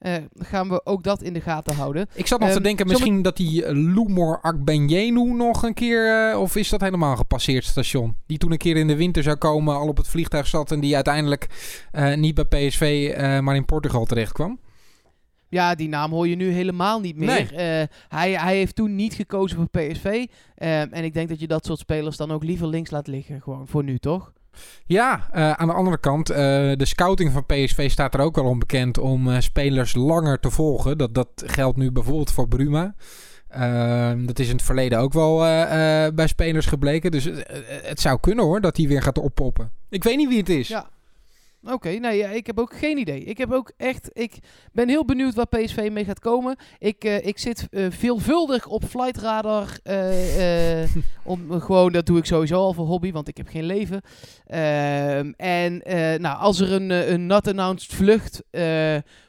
Uh, 0.00 0.14
gaan 0.38 0.68
we 0.68 0.86
ook 0.86 1.02
dat 1.04 1.22
in 1.22 1.32
de 1.32 1.40
gaten 1.40 1.74
houden. 1.74 2.08
Ik 2.14 2.26
zat 2.26 2.40
nog 2.40 2.48
um, 2.48 2.54
te 2.54 2.62
denken 2.62 2.86
misschien 2.86 3.22
dat 3.22 3.36
die 3.36 3.74
Lumor 3.74 4.40
Akbenyenu 4.40 5.34
nog 5.34 5.62
een 5.62 5.74
keer... 5.74 6.30
Uh, 6.30 6.40
of 6.40 6.56
is 6.56 6.68
dat 6.68 6.80
helemaal 6.80 7.16
gepasseerd 7.16 7.64
station? 7.64 8.16
Die 8.26 8.38
toen 8.38 8.52
een 8.52 8.58
keer 8.58 8.76
in 8.76 8.86
de 8.86 8.96
winter 8.96 9.22
zou 9.22 9.36
komen, 9.36 9.76
al 9.76 9.88
op 9.88 9.96
het 9.96 10.08
vliegtuig 10.08 10.46
zat... 10.46 10.72
en 10.72 10.80
die 10.80 10.94
uiteindelijk 10.94 11.46
uh, 11.92 12.14
niet 12.14 12.34
bij 12.34 12.44
PSV, 12.44 13.14
maar 13.42 13.56
in 13.56 13.64
Portugal 13.64 14.04
terecht 14.04 14.32
kwam. 14.32 14.58
Ja, 15.52 15.74
die 15.74 15.88
naam 15.88 16.10
hoor 16.10 16.28
je 16.28 16.36
nu 16.36 16.50
helemaal 16.50 17.00
niet 17.00 17.16
meer. 17.16 17.52
Nee. 17.54 17.80
Uh, 17.80 17.86
hij, 18.08 18.32
hij 18.32 18.56
heeft 18.56 18.74
toen 18.74 18.94
niet 18.94 19.14
gekozen 19.14 19.56
voor 19.56 19.68
PSV. 19.68 20.04
Uh, 20.04 20.80
en 20.80 21.04
ik 21.04 21.14
denk 21.14 21.28
dat 21.28 21.40
je 21.40 21.46
dat 21.46 21.66
soort 21.66 21.78
spelers 21.78 22.16
dan 22.16 22.30
ook 22.30 22.44
liever 22.44 22.66
links 22.66 22.90
laat 22.90 23.06
liggen. 23.06 23.40
Gewoon 23.42 23.68
voor 23.68 23.84
nu, 23.84 23.98
toch? 23.98 24.32
Ja, 24.84 25.28
uh, 25.34 25.50
aan 25.50 25.66
de 25.66 25.74
andere 25.74 25.98
kant, 25.98 26.26
de 26.26 26.76
scouting 26.78 27.32
van 27.32 27.46
PSV 27.46 27.90
staat 27.90 28.14
er 28.14 28.20
ook 28.20 28.36
wel 28.36 28.44
onbekend 28.44 28.98
om 28.98 29.40
spelers 29.40 29.94
langer 29.94 30.40
te 30.40 30.50
volgen. 30.50 30.98
Dat, 30.98 31.14
dat 31.14 31.28
geldt 31.46 31.76
nu 31.76 31.92
bijvoorbeeld 31.92 32.30
voor 32.30 32.48
Bruma. 32.48 32.94
Ehm, 33.48 34.26
dat 34.26 34.38
is 34.38 34.48
in 34.48 34.56
het 34.56 34.64
verleden 34.64 34.98
ook 34.98 35.12
wel 35.12 35.38
bij 36.14 36.26
spelers 36.26 36.66
gebleken. 36.66 37.10
Dus 37.10 37.24
het 37.82 38.00
zou 38.00 38.20
kunnen 38.20 38.44
hoor, 38.44 38.60
dat 38.60 38.76
hij 38.76 38.88
weer 38.88 39.02
gaat 39.02 39.18
oppoppen. 39.18 39.70
Ik 39.88 40.04
weet 40.04 40.16
niet 40.16 40.28
wie 40.28 40.38
het 40.38 40.48
is. 40.48 40.68
Ja. 40.68 40.90
Oké, 41.64 41.72
okay, 41.72 41.96
nee, 41.96 42.18
ja, 42.18 42.28
ik 42.28 42.46
heb 42.46 42.58
ook 42.58 42.76
geen 42.76 42.98
idee. 42.98 43.24
Ik 43.24 43.38
heb 43.38 43.52
ook 43.52 43.72
echt, 43.76 44.10
ik 44.12 44.38
ben 44.72 44.88
heel 44.88 45.04
benieuwd 45.04 45.34
waar 45.34 45.46
PSV 45.46 45.88
mee 45.92 46.04
gaat 46.04 46.18
komen. 46.18 46.56
Ik, 46.78 47.04
uh, 47.04 47.26
ik 47.26 47.38
zit 47.38 47.68
uh, 47.70 47.86
veelvuldig 47.90 48.66
op 48.66 48.84
Flight 48.84 49.16
Radar. 49.16 49.78
Uh, 49.84 50.96
om, 51.22 51.60
gewoon, 51.60 51.92
dat 51.92 52.06
doe 52.06 52.18
ik 52.18 52.24
sowieso 52.24 52.54
al 52.56 52.72
voor 52.72 52.86
hobby, 52.86 53.12
want 53.12 53.28
ik 53.28 53.36
heb 53.36 53.48
geen 53.48 53.64
leven. 53.64 54.00
Ehm, 54.46 55.32
en 55.36 55.82
nou, 56.20 56.38
als 56.38 56.60
er 56.60 56.72
een, 56.72 57.12
een 57.12 57.26
not-announced 57.26 57.94
vlucht 57.94 58.42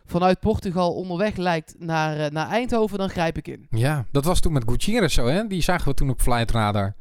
vanuit 0.06 0.40
Portugal 0.40 0.94
onderweg 0.94 1.36
lijkt 1.36 1.76
naar, 1.80 2.32
naar 2.32 2.50
Eindhoven, 2.50 2.98
dan 2.98 3.10
grijp 3.10 3.38
ik 3.38 3.48
in. 3.48 3.68
Ja, 3.70 4.06
dat 4.12 4.26
was 4.26 4.40
toen 4.40 4.54
met 4.54 4.64
Gutierrez 4.68 5.14
zo, 5.14 5.28
hè? 5.28 5.48
Die 5.48 5.62
zagen 5.62 5.88
we 5.88 5.94
toen 5.94 6.10
op 6.10 6.22
Flight 6.22 6.52
Radar. 6.52 6.96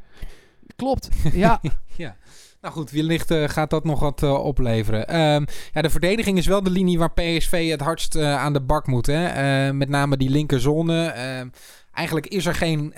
Klopt, 0.76 1.08
ja. 1.32 1.60
ja. 1.96 2.16
Nou 2.62 2.74
goed, 2.74 2.90
wellicht 2.90 3.30
uh, 3.30 3.48
gaat 3.48 3.70
dat 3.70 3.84
nog 3.84 4.00
wat 4.00 4.22
uh, 4.22 4.44
opleveren. 4.44 5.20
Um, 5.20 5.46
ja, 5.72 5.82
de 5.82 5.90
verdediging 5.90 6.38
is 6.38 6.46
wel 6.46 6.62
de 6.62 6.70
linie 6.70 6.98
waar 6.98 7.12
PSV 7.12 7.70
het 7.70 7.80
hardst 7.80 8.16
uh, 8.16 8.36
aan 8.36 8.52
de 8.52 8.60
bak 8.60 8.86
moet. 8.86 9.06
Hè? 9.06 9.72
met 9.72 9.88
name 9.88 10.16
die 10.16 10.30
linkerzone. 10.30 11.04
Ehm, 11.06 11.48
eigenlijk 11.92 12.26
is 12.26 12.46
er 12.46 12.54
geen 12.54 12.92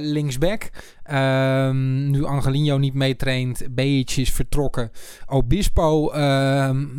linksback. 0.00 0.70
Um, 1.12 2.10
nu 2.10 2.24
Angelino 2.24 2.78
niet 2.78 2.94
meetraint. 2.94 3.66
Bejic 3.70 4.10
is 4.16 4.32
vertrokken. 4.32 4.90
Obispo 5.26 6.10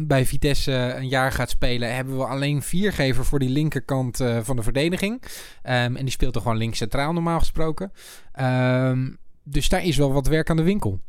bij 0.07 0.25
Vitesse 0.25 0.73
een 0.73 1.07
jaar 1.07 1.31
gaat 1.31 1.49
spelen. 1.49 1.95
Hebben 1.95 2.17
we 2.17 2.25
alleen 2.25 2.61
viergever 2.61 3.25
voor 3.25 3.39
die 3.39 3.49
linkerkant 3.49 4.17
van 4.41 4.55
de 4.55 4.63
verdediging. 4.63 5.23
en 5.61 5.93
die 5.93 6.09
speelt 6.09 6.35
er 6.35 6.41
gewoon 6.41 6.57
links 6.57 6.77
centraal 6.77 7.13
normaal 7.13 7.39
gesproken. 7.39 7.91
dus 9.43 9.69
daar 9.69 9.83
is 9.83 9.97
wel 9.97 10.13
wat 10.13 10.27
werk 10.27 10.49
aan 10.49 10.57
de 10.57 10.63
winkel. 10.63 10.99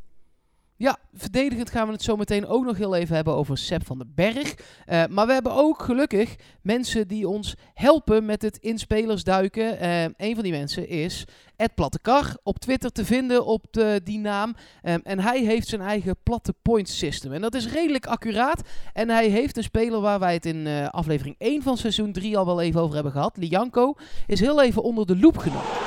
Ja, 0.82 0.96
verdedigend 1.14 1.70
gaan 1.70 1.86
we 1.86 1.92
het 1.92 2.02
zo 2.02 2.16
meteen 2.16 2.46
ook 2.46 2.64
nog 2.64 2.76
heel 2.76 2.94
even 2.94 3.14
hebben 3.14 3.34
over 3.34 3.58
Seb 3.58 3.86
van 3.86 3.98
den 3.98 4.12
Berg. 4.14 4.54
Uh, 4.86 5.04
maar 5.10 5.26
we 5.26 5.32
hebben 5.32 5.52
ook 5.52 5.82
gelukkig 5.82 6.36
mensen 6.62 7.08
die 7.08 7.28
ons 7.28 7.54
helpen 7.74 8.24
met 8.24 8.42
het 8.42 8.56
in 8.56 8.78
spelers 8.78 9.24
duiken. 9.24 9.82
Uh, 9.82 10.02
een 10.02 10.34
van 10.34 10.42
die 10.42 10.52
mensen 10.52 10.88
is 10.88 11.24
Ed 11.56 11.74
Plattekar, 11.74 12.36
op 12.42 12.58
Twitter 12.58 12.92
te 12.92 13.04
vinden 13.04 13.46
op 13.46 13.64
de, 13.70 14.00
die 14.04 14.18
naam. 14.18 14.54
Um, 14.82 15.00
en 15.04 15.20
hij 15.20 15.40
heeft 15.40 15.68
zijn 15.68 15.80
eigen 15.80 16.16
platte 16.22 16.54
point 16.62 16.88
system. 16.88 17.32
En 17.32 17.40
dat 17.40 17.54
is 17.54 17.72
redelijk 17.72 18.06
accuraat. 18.06 18.62
En 18.92 19.08
hij 19.08 19.28
heeft 19.28 19.56
een 19.56 19.62
speler 19.62 20.00
waar 20.00 20.18
wij 20.18 20.34
het 20.34 20.46
in 20.46 20.66
uh, 20.66 20.88
aflevering 20.88 21.34
1 21.38 21.62
van 21.62 21.76
seizoen 21.76 22.12
3 22.12 22.38
al 22.38 22.46
wel 22.46 22.60
even 22.60 22.80
over 22.80 22.94
hebben 22.94 23.12
gehad. 23.12 23.36
Lianko 23.36 23.94
is 24.26 24.40
heel 24.40 24.62
even 24.62 24.82
onder 24.82 25.06
de 25.06 25.16
loep 25.16 25.38
genomen. 25.38 25.81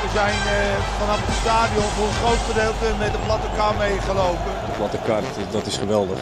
We 0.00 0.08
zijn 0.12 0.34
uh, 0.34 0.98
vanaf 0.98 1.26
het 1.26 1.36
stadion 1.36 1.82
voor 1.82 2.06
een 2.06 2.12
groot 2.12 2.38
gedeelte 2.38 2.98
met 2.98 3.12
de 3.12 3.18
platte 3.18 3.48
kar 3.56 3.76
meegelopen. 3.76 4.52
De 4.66 4.76
platte 4.76 4.98
kar, 5.04 5.22
dat 5.50 5.66
is 5.66 5.76
geweldig. 5.76 6.18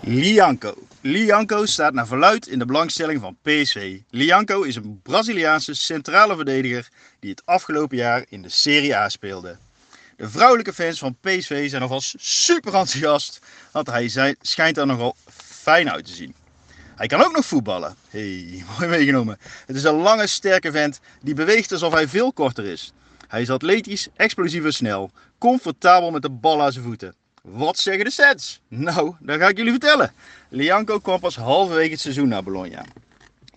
Lianco. 0.00 0.74
Lianco 1.00 1.66
staat 1.66 1.92
naar 1.92 2.06
verluid 2.06 2.46
in 2.46 2.58
de 2.58 2.64
belangstelling 2.64 3.20
van 3.20 3.36
PSV. 3.42 3.98
Lianco 4.10 4.62
is 4.62 4.76
een 4.76 5.00
Braziliaanse 5.02 5.74
centrale 5.74 6.36
verdediger 6.36 6.88
die 7.20 7.30
het 7.30 7.42
afgelopen 7.44 7.96
jaar 7.96 8.24
in 8.28 8.42
de 8.42 8.48
Serie 8.48 8.96
A 8.96 9.08
speelde. 9.08 9.56
De 10.16 10.30
vrouwelijke 10.30 10.72
fans 10.72 10.98
van 10.98 11.16
PSV 11.20 11.70
zijn 11.70 11.82
alvast 11.82 12.14
super 12.18 12.74
enthousiast, 12.74 13.38
want 13.70 13.86
hij 13.86 14.34
schijnt 14.40 14.76
er 14.76 14.86
nogal 14.86 15.16
fijn 15.62 15.90
uit 15.90 16.04
te 16.04 16.12
zien. 16.12 16.34
Hij 16.96 17.06
kan 17.06 17.24
ook 17.24 17.36
nog 17.36 17.44
voetballen. 17.44 17.96
Hey, 18.08 18.64
mooi 18.78 18.88
meegenomen. 18.90 19.38
Het 19.66 19.76
is 19.76 19.84
een 19.84 19.94
lange, 19.94 20.26
sterke 20.26 20.70
vent 20.70 21.00
die 21.20 21.34
beweegt 21.34 21.72
alsof 21.72 21.92
hij 21.92 22.08
veel 22.08 22.32
korter 22.32 22.64
is. 22.64 22.92
Hij 23.34 23.42
is 23.42 23.50
atletisch, 23.50 24.08
explosief 24.16 24.64
en 24.64 24.72
snel. 24.72 25.10
Comfortabel 25.38 26.10
met 26.10 26.22
de 26.22 26.30
bal 26.30 26.62
aan 26.62 26.72
zijn 26.72 26.84
voeten. 26.84 27.14
Wat 27.42 27.78
zeggen 27.78 28.04
de 28.04 28.10
sets? 28.10 28.60
Nou, 28.68 29.14
dat 29.20 29.38
ga 29.38 29.48
ik 29.48 29.56
jullie 29.56 29.70
vertellen. 29.70 30.12
Lianco 30.48 30.98
kwam 30.98 31.20
pas 31.20 31.36
halverwege 31.36 31.90
het 31.90 32.00
seizoen 32.00 32.28
naar 32.28 32.42
Bologna. 32.42 32.84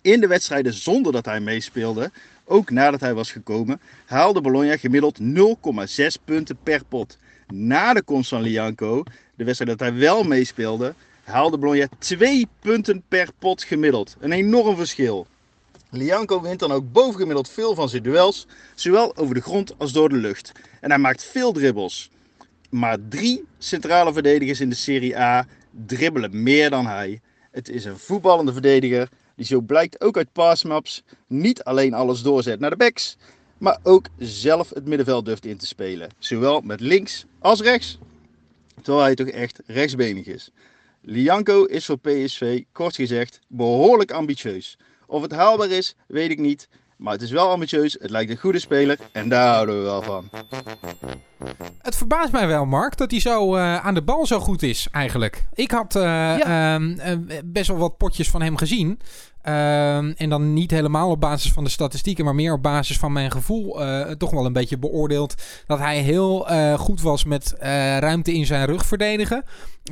In 0.02 0.20
de 0.20 0.28
wedstrijden 0.28 0.74
zonder 0.74 1.12
dat 1.12 1.26
hij 1.26 1.40
meespeelde, 1.40 2.12
ook 2.46 2.70
nadat 2.70 3.00
hij 3.00 3.14
was 3.14 3.32
gekomen, 3.32 3.82
haalde 4.06 4.42
Bologna 4.42 4.78
gemiddeld 4.78 5.20
0,6 5.20 6.24
punten 6.26 6.58
per 6.64 6.84
pot. 6.86 7.18
Na 7.48 7.94
de 7.94 8.02
komst 8.02 8.30
van 8.30 8.42
Lianco, 8.42 9.04
de 9.36 9.44
wedstrijd 9.44 9.78
dat 9.80 9.90
hij 9.90 9.98
wel 10.00 10.24
meespeelde, 10.24 10.94
haalde 11.24 11.58
Bologna 11.58 11.88
2 11.98 12.48
punten 12.60 13.04
per 13.08 13.30
pot 13.40 13.64
gemiddeld. 13.64 14.16
Een 14.20 14.32
enorm 14.32 14.76
verschil. 14.76 15.28
Lianco 15.90 16.42
wint 16.42 16.60
dan 16.60 16.72
ook 16.72 16.92
bovengemiddeld 16.92 17.50
veel 17.50 17.76
van 17.76 17.90
zijn 17.90 18.04
duels, 18.04 18.48
zowel 18.76 19.18
over 19.18 19.36
de 19.36 19.42
grond 19.42 19.74
als 19.78 19.92
door 19.92 20.10
de 20.10 20.16
lucht. 20.16 20.52
En 20.82 20.90
hij 20.90 21.00
maakt 21.00 21.24
veel 21.24 21.52
dribbels. 21.52 22.10
Maar 22.70 22.98
drie 23.10 23.46
centrale 23.58 24.14
verdedigers 24.14 24.60
in 24.60 24.70
de 24.70 24.76
Serie 24.76 25.20
A 25.20 25.48
dribbelen 25.86 26.44
meer 26.44 26.70
dan 26.70 26.86
hij. 26.86 27.22
Het 27.52 27.70
is 27.70 27.86
een 27.86 27.98
voetballende 27.98 28.54
verdediger 28.54 29.10
die 29.36 29.46
zo 29.46 29.62
blijkt 29.62 30.02
ook 30.02 30.18
uit 30.18 30.32
passmaps 30.32 31.04
niet 31.28 31.64
alleen 31.64 31.94
alles 31.94 32.22
doorzet 32.22 32.60
naar 32.60 32.70
de 32.70 32.76
backs, 32.76 33.18
maar 33.58 33.80
ook 33.84 34.06
zelf 34.18 34.70
het 34.70 34.86
middenveld 34.86 35.26
durft 35.26 35.46
in 35.46 35.58
te 35.58 35.66
spelen. 35.66 36.10
Zowel 36.20 36.62
met 36.62 36.80
links 36.80 37.26
als 37.40 37.62
rechts. 37.62 37.98
Terwijl 38.82 39.06
hij 39.06 39.16
toch 39.16 39.28
echt 39.28 39.62
rechtsbenig 39.66 40.26
is. 40.26 40.50
Lianco 41.02 41.64
is 41.64 41.86
voor 41.86 42.00
PSV, 42.00 42.64
kort 42.72 42.96
gezegd, 42.96 43.40
behoorlijk 43.48 44.12
ambitieus. 44.12 44.78
Of 45.08 45.22
het 45.22 45.32
haalbaar 45.32 45.70
is, 45.70 45.96
weet 46.08 46.32
ik 46.32 46.40
niet. 46.40 46.70
Maar 46.98 47.14
het 47.14 47.22
is 47.22 47.32
wel 47.32 47.50
ambitieus, 47.50 47.98
het 48.00 48.10
lijkt 48.10 48.32
een 48.32 48.38
goede 48.38 48.60
speler 48.60 48.98
en 49.12 49.30
daar 49.30 49.54
houden 49.54 49.78
we 49.78 49.82
wel 49.82 50.02
van. 50.02 50.30
Het 51.82 51.96
verbaast 51.96 52.32
mij 52.32 52.48
wel, 52.48 52.66
Mark, 52.66 52.98
dat 52.98 53.12
hij 53.12 53.20
zo 53.20 53.56
uh, 53.56 53.86
aan 53.86 53.94
de 53.94 54.02
bal 54.02 54.26
zo 54.26 54.40
goed 54.40 54.64
is 54.64 54.88
eigenlijk. 54.92 55.46
Ik 55.54 55.72
had 55.72 55.96
uh, 55.96 56.04
ja. 56.04 56.76
um, 56.76 57.00
uh, 57.00 57.38
best 57.46 57.68
wel 57.68 57.78
wat 57.78 57.98
potjes 57.98 58.30
van 58.30 58.42
hem 58.42 58.58
gezien. 58.58 59.00
Um, 59.48 60.14
en 60.18 60.30
dan 60.30 60.54
niet 60.54 60.72
helemaal 60.72 61.10
op 61.10 61.20
basis 61.20 61.52
van 61.52 61.64
de 61.64 61.70
statistieken, 61.70 62.26
maar 62.26 62.36
meer 62.36 62.54
op 62.54 62.64
basis 62.64 62.98
van 62.98 63.12
mijn 63.12 63.32
gevoel. 63.32 63.82
Uh, 63.82 64.12
toch 64.12 64.32
wel 64.32 64.46
een 64.46 64.54
beetje 64.54 64.78
beoordeeld 64.78 65.34
dat 65.68 65.80
hij 65.80 66.02
heel 66.02 66.52
uh, 66.52 66.74
goed 66.74 67.02
was 67.02 67.24
met 67.24 67.54
uh, 67.58 67.98
ruimte 67.98 68.34
in 68.34 68.46
zijn 68.46 68.66
rug 68.66 68.86
verdedigen. 68.86 69.44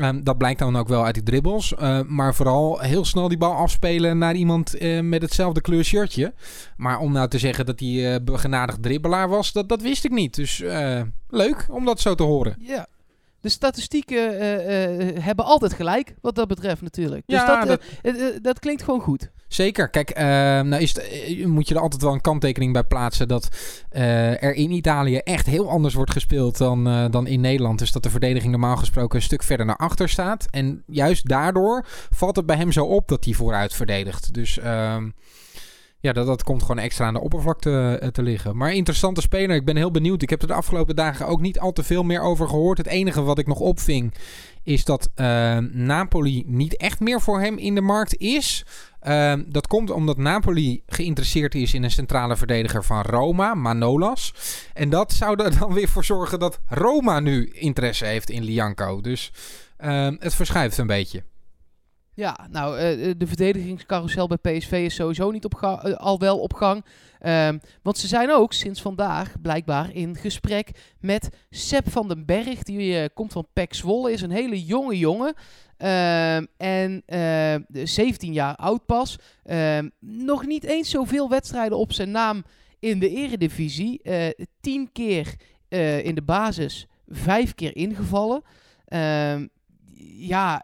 Um, 0.02 0.24
dat 0.24 0.38
blijkt 0.38 0.60
dan 0.60 0.78
ook 0.78 0.88
wel 0.88 1.06
uit 1.06 1.14
die 1.14 1.24
dribbles. 1.24 1.74
maar 2.08 2.36
vooral 2.36 2.80
heel 2.80 3.06
snel 3.06 3.28
die 3.28 3.38
bal 3.38 3.54
afspelen 3.54 4.18
naar 4.18 4.36
iemand 4.36 4.76
met 5.02 5.22
hetzelfde 5.22 5.62
kleur 5.62 5.84
shirtje. 5.84 6.34
Maar 6.78 7.00
om 7.00 7.12
nou 7.12 7.28
te 7.28 7.40
zeggen 7.40 7.66
dat 7.66 7.80
hij 7.80 8.24
begenadigd 8.24 8.84
dribbelaar 8.84 9.30
was, 9.30 9.52
dat, 9.52 9.70
dat 9.70 9.82
wist 9.82 10.06
ik 10.06 10.12
niet. 10.12 10.36
Dus 10.36 10.64
leuk 11.30 11.68
om 11.70 11.86
dat 11.86 12.00
zo 12.00 12.16
te 12.16 12.24
horen. 12.24 12.56
Ja, 12.60 12.88
de 13.46 13.52
statistieken 13.52 14.34
uh, 14.34 15.08
uh, 15.14 15.24
hebben 15.24 15.46
altijd 15.46 15.74
gelijk, 15.74 16.16
wat 16.22 16.36
dat 16.36 16.48
betreft 16.48 16.82
natuurlijk. 16.82 17.24
Ja, 17.26 17.66
dus 17.66 17.78
dat, 17.78 17.82
dat, 18.04 18.44
dat 18.44 18.60
klinkt 18.60 18.84
gewoon 18.84 19.02
goed. 19.02 19.32
Zeker. 19.48 19.90
Kijk, 19.90 20.16
nou 20.66 20.76
is 20.76 20.96
het, 20.96 21.46
moet 21.46 21.68
je 21.68 21.76
er 21.76 21.82
altijd 21.82 22.02
wel 22.02 22.14
een 22.14 22.22
kanttekening 22.22 22.74
bij 22.74 22.84
plaatsen 22.84 23.28
dat 23.28 23.48
er 23.90 24.54
in 24.54 24.72
Italië 24.72 25.18
echt 25.18 25.46
heel 25.46 25.70
anders 25.70 25.94
wordt 25.94 26.12
gespeeld 26.12 26.58
dan, 26.58 27.12
dan 27.12 27.28
in 27.28 27.42
Nederland. 27.42 27.80
Dus 27.80 27.92
dat 27.92 28.04
de 28.04 28.10
verdediging 28.10 28.52
normaal 28.52 28.78
gesproken 28.78 29.16
een 29.18 29.26
stuk 29.26 29.44
verder 29.44 29.66
naar 29.66 29.76
achter 29.76 30.10
staat. 30.10 30.48
En 30.50 30.84
juist 30.88 31.28
daardoor 31.28 31.86
valt 32.10 32.36
het 32.36 32.46
bij 32.46 32.58
hem 32.58 32.72
zo 32.72 32.86
op 32.86 33.08
dat 33.08 33.26
hij 33.26 33.34
vooruit 33.34 33.74
verdedigt. 33.74 34.34
Dus... 34.34 34.60
ehm 36.06 36.16
ja, 36.16 36.24
dat, 36.24 36.28
dat 36.28 36.44
komt 36.44 36.62
gewoon 36.62 36.80
extra 36.80 37.06
aan 37.06 37.14
de 37.14 37.22
oppervlakte 37.22 38.00
uh, 38.02 38.08
te 38.10 38.24
liggen. 38.24 38.58
Maar 38.58 38.74
interessante 38.74 39.22
speler. 39.22 39.56
Ik 39.56 39.66
ben 39.66 39.76
heel 39.76 39.92
benieuwd. 39.92 40.22
Ik 40.22 40.30
heb 40.30 40.42
er 40.42 40.48
de 40.48 40.54
afgelopen 40.54 40.96
dagen 40.96 41.28
ook 41.28 41.42
niet 41.42 41.60
al 41.60 41.72
te 41.72 41.84
veel 41.84 42.04
meer 42.04 42.22
over 42.22 42.48
gehoord. 42.48 42.78
Het 42.78 42.88
enige 42.88 43.24
wat 43.24 43.38
ik 43.38 43.48
nog 43.48 43.60
opving 43.60 44.14
is 44.64 44.86
dat 44.86 45.10
uh, 45.16 45.58
Napoli 45.72 46.44
niet 46.48 46.78
echt 46.78 47.00
meer 47.00 47.22
voor 47.22 47.42
hem 47.42 47.58
in 47.58 47.76
de 47.76 47.82
markt 47.82 48.18
is. 48.18 48.66
Uh, 49.04 49.34
dat 49.48 49.68
komt 49.68 49.92
omdat 49.92 50.18
Napoli 50.18 50.84
geïnteresseerd 50.88 51.56
is 51.56 51.74
in 51.74 51.84
een 51.84 51.92
centrale 51.92 52.36
verdediger 52.36 52.84
van 52.84 53.02
Roma, 53.02 53.54
Manolas. 53.54 54.34
En 54.74 54.90
dat 54.90 55.14
zou 55.14 55.44
er 55.44 55.60
dan 55.60 55.74
weer 55.74 55.88
voor 55.88 56.06
zorgen 56.06 56.40
dat 56.40 56.60
Roma 56.68 57.20
nu 57.20 57.50
interesse 57.54 58.06
heeft 58.06 58.30
in 58.30 58.44
Lianco. 58.44 59.02
Dus 59.02 59.32
het 60.20 60.36
verschuift 60.36 60.78
een 60.78 60.88
beetje. 60.88 61.24
Ja, 62.16 62.48
nou, 62.52 62.76
uh, 62.76 63.14
de 63.18 63.28
verdedigingscarousel 63.28 64.28
bij 64.28 64.38
PSV 64.38 64.72
is 64.72 64.96
sowieso 64.96 65.32
niet 65.32 65.46
op 65.46 65.60
uh, 65.64 65.94
al 65.94 66.20
wel 66.20 66.40
op 66.40 66.54
gang. 66.54 66.86
Um, 67.22 67.60
want 67.82 67.98
ze 67.98 68.08
zijn 68.08 68.32
ook 68.32 68.54
sinds 68.54 68.82
vandaag 68.82 69.42
blijkbaar 69.42 69.94
in 69.94 70.16
gesprek 70.16 70.70
met 71.00 71.30
Seb 71.50 71.90
van 71.90 72.08
den 72.08 72.26
Berg. 72.26 72.64
Die 72.64 73.10
komt 73.10 73.32
van 73.32 73.48
PEC 73.54 73.74
Zwolle, 73.74 74.12
is 74.12 74.22
een 74.22 74.32
hele 74.32 74.66
jonge 74.66 74.98
jongen. 74.98 75.34
Um, 75.78 76.48
en 76.58 77.04
17 77.84 78.34
jaar 78.34 78.56
oud 78.56 78.86
pas. 78.86 79.20
Um, 79.46 79.92
nog 80.00 80.46
niet 80.46 80.64
eens 80.64 80.90
zoveel 80.90 81.30
wedstrijden 81.30 81.78
op 81.78 81.94
zijn 81.94 82.12
naam 82.12 82.44
in 82.80 83.00
de 83.00 83.10
eredivisie. 83.10 84.02
10 84.62 84.92
keer 84.92 85.36
in 86.04 86.16
de 86.16 86.24
basis, 86.26 86.88
5 87.08 87.56
keer 87.56 87.76
ingevallen. 87.76 88.44
ja, 90.18 90.64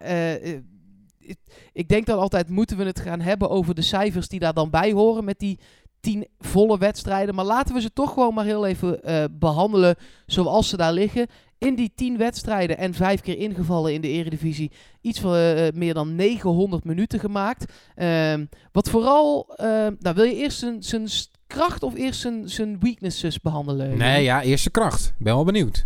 ik 1.73 1.87
denk 1.87 2.05
dan 2.05 2.19
altijd, 2.19 2.49
moeten 2.49 2.77
we 2.77 2.83
het 2.83 2.99
gaan 2.99 3.21
hebben 3.21 3.49
over 3.49 3.75
de 3.75 3.81
cijfers 3.81 4.27
die 4.27 4.39
daar 4.39 4.53
dan 4.53 4.69
bij 4.69 4.91
horen 4.91 5.23
met 5.23 5.39
die 5.39 5.59
tien 6.01 6.27
volle 6.39 6.77
wedstrijden. 6.77 7.35
Maar 7.35 7.45
laten 7.45 7.75
we 7.75 7.81
ze 7.81 7.93
toch 7.93 8.13
gewoon 8.13 8.33
maar 8.33 8.45
heel 8.45 8.65
even 8.65 8.99
uh, 9.05 9.23
behandelen 9.31 9.95
zoals 10.25 10.69
ze 10.69 10.77
daar 10.77 10.93
liggen. 10.93 11.27
In 11.57 11.75
die 11.75 11.91
tien 11.95 12.17
wedstrijden 12.17 12.77
en 12.77 12.93
vijf 12.93 13.21
keer 13.21 13.37
ingevallen 13.37 13.93
in 13.93 14.01
de 14.01 14.07
eredivisie. 14.07 14.71
Iets 15.01 15.19
van 15.19 15.35
uh, 15.35 15.67
meer 15.73 15.93
dan 15.93 16.15
900 16.15 16.83
minuten 16.83 17.19
gemaakt. 17.19 17.73
Uh, 17.95 18.33
wat 18.71 18.89
vooral, 18.89 19.53
nou 19.99 20.15
wil 20.15 20.23
je 20.23 20.35
eerst 20.35 20.65
zijn 20.79 21.07
kracht 21.47 21.83
of 21.83 21.95
eerst 21.95 22.27
zijn 22.45 22.79
weaknesses 22.79 23.39
behandelen? 23.39 23.97
Nee, 23.97 24.23
ja, 24.23 24.41
eerst 24.41 24.61
zijn 24.61 24.73
kracht. 24.73 25.05
Ik 25.05 25.23
ben 25.23 25.33
wel 25.33 25.43
benieuwd. 25.43 25.85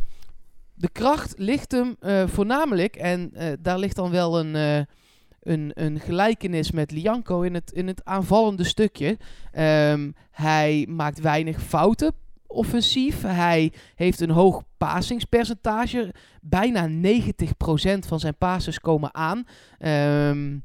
De 0.73 0.89
kracht 0.89 1.33
ligt 1.37 1.71
hem 1.71 1.95
voornamelijk, 2.29 2.95
en 2.95 3.33
daar 3.61 3.79
ligt 3.79 3.95
dan 3.95 4.11
wel 4.11 4.39
een 4.39 4.87
een, 5.45 5.71
een 5.73 5.99
gelijkenis 5.99 6.71
met 6.71 6.91
Lianco 6.91 7.41
in 7.41 7.53
het, 7.53 7.71
in 7.71 7.87
het 7.87 8.05
aanvallende 8.05 8.63
stukje. 8.63 9.17
Um, 9.57 10.15
hij 10.31 10.87
maakt 10.89 11.19
weinig 11.19 11.61
fouten 11.61 12.13
offensief. 12.47 13.21
Hij 13.21 13.71
heeft 13.95 14.19
een 14.19 14.29
hoog 14.29 14.63
pasingspercentage. 14.77 16.13
Bijna 16.41 16.89
90% 16.89 16.91
van 18.07 18.19
zijn 18.19 18.37
passes 18.37 18.79
komen 18.79 19.13
aan. 19.13 19.45
Um, 19.79 20.63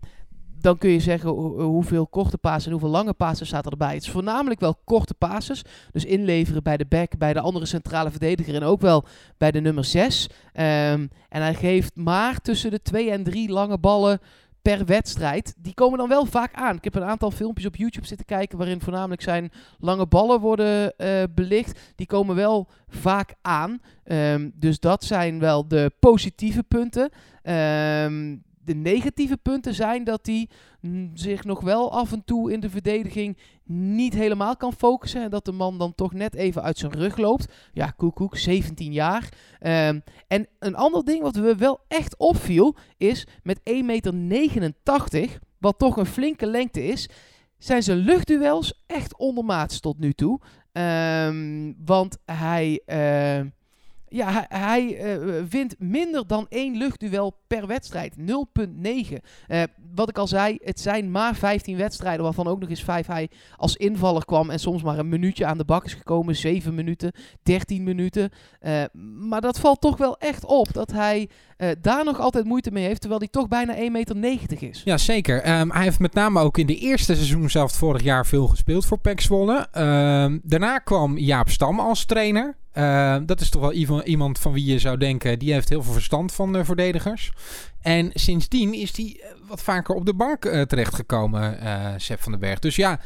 dan 0.61 0.79
kun 0.79 0.91
je 0.91 1.01
zeggen 1.01 1.31
hoeveel 1.31 2.07
korte 2.07 2.39
passen 2.39 2.65
en 2.65 2.79
hoeveel 2.79 2.97
lange 2.97 3.13
passen 3.13 3.47
staat 3.47 3.67
er 3.67 3.71
erbij. 3.71 3.95
Het 3.95 4.03
is 4.03 4.11
voornamelijk 4.11 4.61
wel 4.61 4.79
korte 4.85 5.15
passes. 5.15 5.63
Dus 5.93 6.05
inleveren 6.05 6.63
bij 6.63 6.77
de 6.77 6.87
back, 6.87 7.19
bij 7.19 7.33
de 7.33 7.41
andere 7.41 7.67
centrale 7.67 8.11
verdediger 8.11 8.55
en 8.55 8.63
ook 8.63 8.81
wel 8.81 9.05
bij 9.39 9.51
de 9.51 9.61
nummer 9.61 9.85
6. 9.85 10.27
Um, 10.27 10.33
en 11.29 11.43
hij 11.43 11.55
geeft 11.55 11.97
maar 11.97 12.41
tussen 12.41 12.71
de 12.71 12.83
2 12.83 13.11
en 13.11 13.23
3 13.23 13.51
lange 13.51 13.79
ballen 13.79 14.21
per 14.63 14.85
wedstrijd. 14.85 15.55
Die 15.59 15.75
komen 15.75 15.99
dan 15.99 16.09
wel 16.09 16.25
vaak 16.25 16.55
aan. 16.55 16.77
Ik 16.77 16.85
heb 16.85 16.95
een 16.95 17.05
aantal 17.05 17.31
filmpjes 17.31 17.67
op 17.67 17.77
YouTube 17.77 18.07
zitten 18.07 18.27
kijken 18.27 18.59
waarin 18.59 18.81
voornamelijk 18.81 19.23
zijn 19.23 19.53
lange 19.79 20.07
ballen 20.07 20.41
worden 20.41 20.93
uh, 20.97 21.23
belicht. 21.35 21.81
Die 21.97 22.07
komen 22.07 22.37
wel 22.37 22.69
vaak 22.89 23.35
aan. 23.43 23.81
Um, 24.05 24.53
dus 24.55 24.81
dat 24.81 25.05
zijn 25.05 25.39
wel 25.39 25.69
de 25.69 25.93
positieve 25.99 26.63
punten. 26.63 27.11
Um, 28.05 28.43
de 28.65 28.75
negatieve 28.75 29.37
punten 29.37 29.75
zijn 29.75 30.05
dat 30.05 30.27
hij 30.27 30.49
zich 31.15 31.45
nog 31.45 31.61
wel 31.61 31.93
af 31.93 32.13
en 32.13 32.25
toe 32.25 32.53
in 32.53 32.61
de 32.61 32.71
verdediging 32.71 33.39
niet 33.65 34.15
helemaal 34.15 34.57
kan 34.57 34.73
focussen. 34.73 35.23
En 35.23 35.31
dat 35.31 35.45
de 35.45 35.53
man 35.53 35.79
dan 35.79 35.95
toch 35.95 36.13
net 36.13 36.35
even 36.35 36.63
uit 36.63 36.79
zijn 36.79 36.93
rug 36.93 37.17
loopt. 37.17 37.53
Ja, 37.73 37.91
koekoek, 37.91 38.37
17 38.37 38.93
jaar. 38.93 39.29
Um, 39.61 40.03
en 40.29 40.49
een 40.59 40.75
ander 40.75 41.05
ding 41.05 41.23
wat 41.23 41.37
we 41.37 41.57
wel 41.57 41.81
echt 41.89 42.17
opviel 42.17 42.77
is 42.97 43.27
met 43.43 43.61
1,89 43.71 44.15
meter, 44.15 45.39
wat 45.59 45.79
toch 45.79 45.97
een 45.97 46.07
flinke 46.07 46.47
lengte 46.47 46.85
is, 46.85 47.09
zijn 47.59 47.83
zijn 47.83 47.99
luchtduels 47.99 48.83
echt 48.87 49.17
ondermaats 49.17 49.81
tot 49.81 49.99
nu 49.99 50.13
toe. 50.13 50.41
Um, 50.73 51.77
want 51.85 52.19
hij... 52.25 52.83
Uh, 52.87 53.51
ja, 54.11 54.47
hij, 54.49 54.59
hij 54.59 55.17
uh, 55.17 55.45
wint 55.51 55.75
minder 55.79 56.27
dan 56.27 56.47
één 56.49 56.77
luchtduel 56.77 57.41
per 57.47 57.67
wedstrijd. 57.67 58.15
0,9. 58.19 58.25
Uh, 59.49 59.63
wat 59.95 60.09
ik 60.09 60.19
al 60.19 60.27
zei, 60.27 60.59
het 60.63 60.81
zijn 60.81 61.11
maar 61.11 61.35
15 61.35 61.77
wedstrijden, 61.77 62.23
waarvan 62.23 62.47
ook 62.47 62.61
nog 62.61 62.69
eens 62.69 62.85
5 62.85 63.07
hij 63.07 63.31
als 63.57 63.77
invaller 63.77 64.25
kwam 64.25 64.51
en 64.51 64.59
soms 64.59 64.83
maar 64.83 64.99
een 64.99 65.09
minuutje 65.09 65.47
aan 65.47 65.59
de 65.59 65.65
bak 65.65 65.85
is 65.85 65.95
gekomen. 65.95 66.37
7 66.37 66.75
minuten, 66.75 67.13
13 67.43 67.83
minuten. 67.83 68.31
Uh, 68.61 68.83
maar 69.29 69.41
dat 69.41 69.61
valt 69.61 69.81
toch 69.81 69.97
wel 69.97 70.19
echt 70.19 70.45
op 70.45 70.73
dat 70.73 70.93
hij 70.93 71.29
daar 71.81 72.05
nog 72.05 72.21
altijd 72.21 72.45
moeite 72.45 72.71
mee 72.71 72.85
heeft, 72.85 73.01
terwijl 73.01 73.21
hij 73.21 73.31
toch 73.31 73.49
bijna 73.49 73.75
1,90 73.75 73.81
meter 74.17 74.63
is. 74.63 74.83
Ja, 74.85 74.99
zeker. 74.99 75.61
Um, 75.61 75.71
hij 75.71 75.83
heeft 75.83 75.99
met 75.99 76.15
name 76.15 76.41
ook 76.41 76.59
in 76.59 76.67
de 76.67 76.77
eerste 76.77 77.15
seizoen 77.15 77.51
zelf 77.51 77.73
vorig 77.73 78.03
jaar 78.03 78.27
veel 78.27 78.47
gespeeld 78.47 78.87
voor 78.87 78.99
PEC 78.99 79.21
Zwolle. 79.21 79.69
Um, 79.79 80.41
daarna 80.43 80.79
kwam 80.79 81.19
Jaap 81.19 81.49
Stam 81.49 81.81
als 81.81 82.05
trainer. 82.05 82.57
Uh, 82.75 83.17
dat 83.27 83.41
is 83.41 83.51
toch 83.51 83.61
wel 83.61 84.03
iemand 84.03 84.39
van 84.39 84.53
wie 84.53 84.65
je 84.65 84.79
zou 84.79 84.97
denken, 84.97 85.39
die 85.39 85.53
heeft 85.53 85.69
heel 85.69 85.83
veel 85.83 85.93
verstand 85.93 86.33
van 86.33 86.57
uh, 86.57 86.65
verdedigers. 86.65 87.33
En 87.81 88.11
sindsdien 88.15 88.75
is 88.75 88.97
hij 88.97 89.21
wat 89.49 89.63
vaker 89.63 89.95
op 89.95 90.07
de 90.07 90.15
bank 90.15 90.45
uh, 90.45 90.63
terechtgekomen, 90.63 91.59
Sepp 92.01 92.21
van 92.21 92.33
den 92.33 92.41
Berg. 92.41 92.59
Dus 92.59 92.77
ja, 92.77 93.01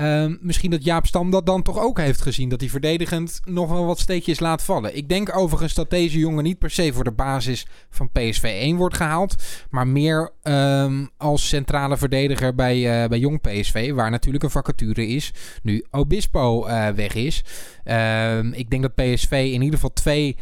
Um, 0.00 0.38
misschien 0.40 0.70
dat 0.70 0.84
Jaap 0.84 1.06
Stam 1.06 1.30
dat 1.30 1.46
dan 1.46 1.62
toch 1.62 1.78
ook 1.78 1.98
heeft 1.98 2.22
gezien. 2.22 2.48
Dat 2.48 2.60
hij 2.60 2.70
verdedigend 2.70 3.40
nog 3.44 3.70
wel 3.70 3.86
wat 3.86 3.98
steekjes 3.98 4.40
laat 4.40 4.62
vallen. 4.62 4.96
Ik 4.96 5.08
denk 5.08 5.36
overigens 5.36 5.74
dat 5.74 5.90
deze 5.90 6.18
jongen 6.18 6.44
niet 6.44 6.58
per 6.58 6.70
se 6.70 6.92
voor 6.92 7.04
de 7.04 7.12
basis 7.12 7.66
van 7.90 8.10
PSV 8.12 8.42
1 8.42 8.76
wordt 8.76 8.96
gehaald. 8.96 9.34
Maar 9.70 9.86
meer 9.86 10.32
um, 10.42 11.10
als 11.16 11.48
centrale 11.48 11.96
verdediger 11.96 12.54
bij, 12.54 13.02
uh, 13.02 13.08
bij 13.08 13.18
jong 13.18 13.40
PSV. 13.40 13.92
Waar 13.92 14.10
natuurlijk 14.10 14.44
een 14.44 14.50
vacature 14.50 15.06
is. 15.06 15.32
Nu 15.62 15.84
Obispo 15.90 16.66
uh, 16.66 16.88
weg 16.88 17.14
is. 17.14 17.44
Um, 17.84 18.52
ik 18.52 18.70
denk 18.70 18.82
dat 18.82 18.94
PSV 18.94 19.30
in 19.30 19.62
ieder 19.62 19.74
geval 19.74 19.92
twee 19.92 20.36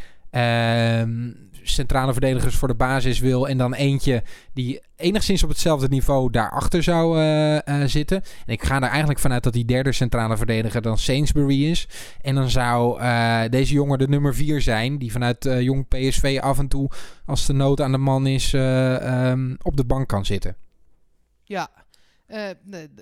centrale 1.64 2.12
verdedigers 2.12 2.56
voor 2.56 2.68
de 2.68 2.74
basis 2.74 3.18
wil. 3.18 3.48
En 3.48 3.58
dan 3.58 3.74
eentje 3.74 4.22
die 4.52 4.80
enigszins 4.96 5.42
op 5.42 5.48
hetzelfde 5.48 5.88
niveau 5.88 6.30
daarachter 6.30 6.82
zou 6.82 7.18
uh, 7.18 7.54
uh, 7.54 7.84
zitten. 7.84 8.22
En 8.46 8.52
ik 8.52 8.62
ga 8.62 8.76
er 8.76 8.88
eigenlijk 8.88 9.18
vanuit 9.18 9.42
dat 9.42 9.52
die 9.52 9.64
derde 9.64 9.92
centrale 9.92 10.36
verdediger 10.36 10.82
dan 10.82 10.98
Sainsbury 10.98 11.64
is. 11.64 11.88
En 12.20 12.34
dan 12.34 12.50
zou 12.50 13.00
uh, 13.00 13.42
deze 13.50 13.74
jongen 13.74 13.98
de 13.98 14.08
nummer 14.08 14.34
4 14.34 14.60
zijn. 14.60 14.98
Die 14.98 15.12
vanuit 15.12 15.48
jong 15.60 15.88
PSV 15.88 16.38
af 16.42 16.58
en 16.58 16.68
toe, 16.68 16.90
als 17.26 17.46
de 17.46 17.52
nood 17.52 17.80
aan 17.80 17.92
de 17.92 17.98
man 17.98 18.26
is, 18.26 18.52
um, 18.52 19.56
op 19.62 19.76
de 19.76 19.84
bank 19.84 20.08
kan 20.08 20.24
zitten. 20.24 20.56
Ja, 21.44 21.68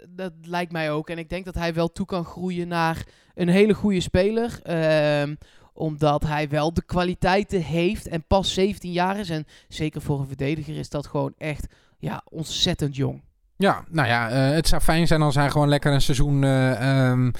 dat 0.08 0.32
lijkt 0.42 0.72
mij 0.72 0.90
ook. 0.92 1.10
En 1.10 1.18
ik 1.18 1.28
denk 1.28 1.44
dat 1.44 1.54
hij 1.54 1.74
wel 1.74 1.92
toe 1.92 2.06
kan 2.06 2.24
groeien 2.24 2.68
naar 2.68 3.06
een 3.34 3.48
hele 3.48 3.74
goede 3.74 4.00
speler. 4.00 4.60
Ehm, 4.62 5.34
omdat 5.72 6.22
hij 6.22 6.48
wel 6.48 6.74
de 6.74 6.84
kwaliteiten 6.84 7.62
heeft 7.62 8.08
en 8.08 8.24
pas 8.26 8.54
17 8.54 8.92
jaar 8.92 9.18
is. 9.18 9.30
En 9.30 9.46
zeker 9.68 10.00
voor 10.00 10.20
een 10.20 10.26
verdediger 10.26 10.76
is 10.76 10.88
dat 10.88 11.06
gewoon 11.06 11.34
echt 11.38 11.66
ja, 11.98 12.22
ontzettend 12.24 12.96
jong. 12.96 13.22
Ja, 13.56 13.84
nou 13.90 14.08
ja, 14.08 14.30
uh, 14.30 14.54
het 14.54 14.68
zou 14.68 14.82
fijn 14.82 15.06
zijn 15.06 15.22
als 15.22 15.34
hij 15.34 15.50
gewoon 15.50 15.68
lekker 15.68 15.92
een 15.92 16.00
seizoen 16.00 16.42
uh, 16.42 17.08
um, 17.10 17.32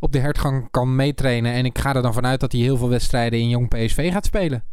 op 0.00 0.12
de 0.12 0.18
hertgang 0.18 0.70
kan 0.70 0.96
meetrainen. 0.96 1.52
En 1.52 1.64
ik 1.64 1.78
ga 1.78 1.94
er 1.94 2.02
dan 2.02 2.14
vanuit 2.14 2.40
dat 2.40 2.52
hij 2.52 2.60
heel 2.60 2.76
veel 2.76 2.88
wedstrijden 2.88 3.38
in 3.38 3.48
jong 3.48 3.68
PSV 3.68 4.12
gaat 4.12 4.24
spelen. 4.26 4.64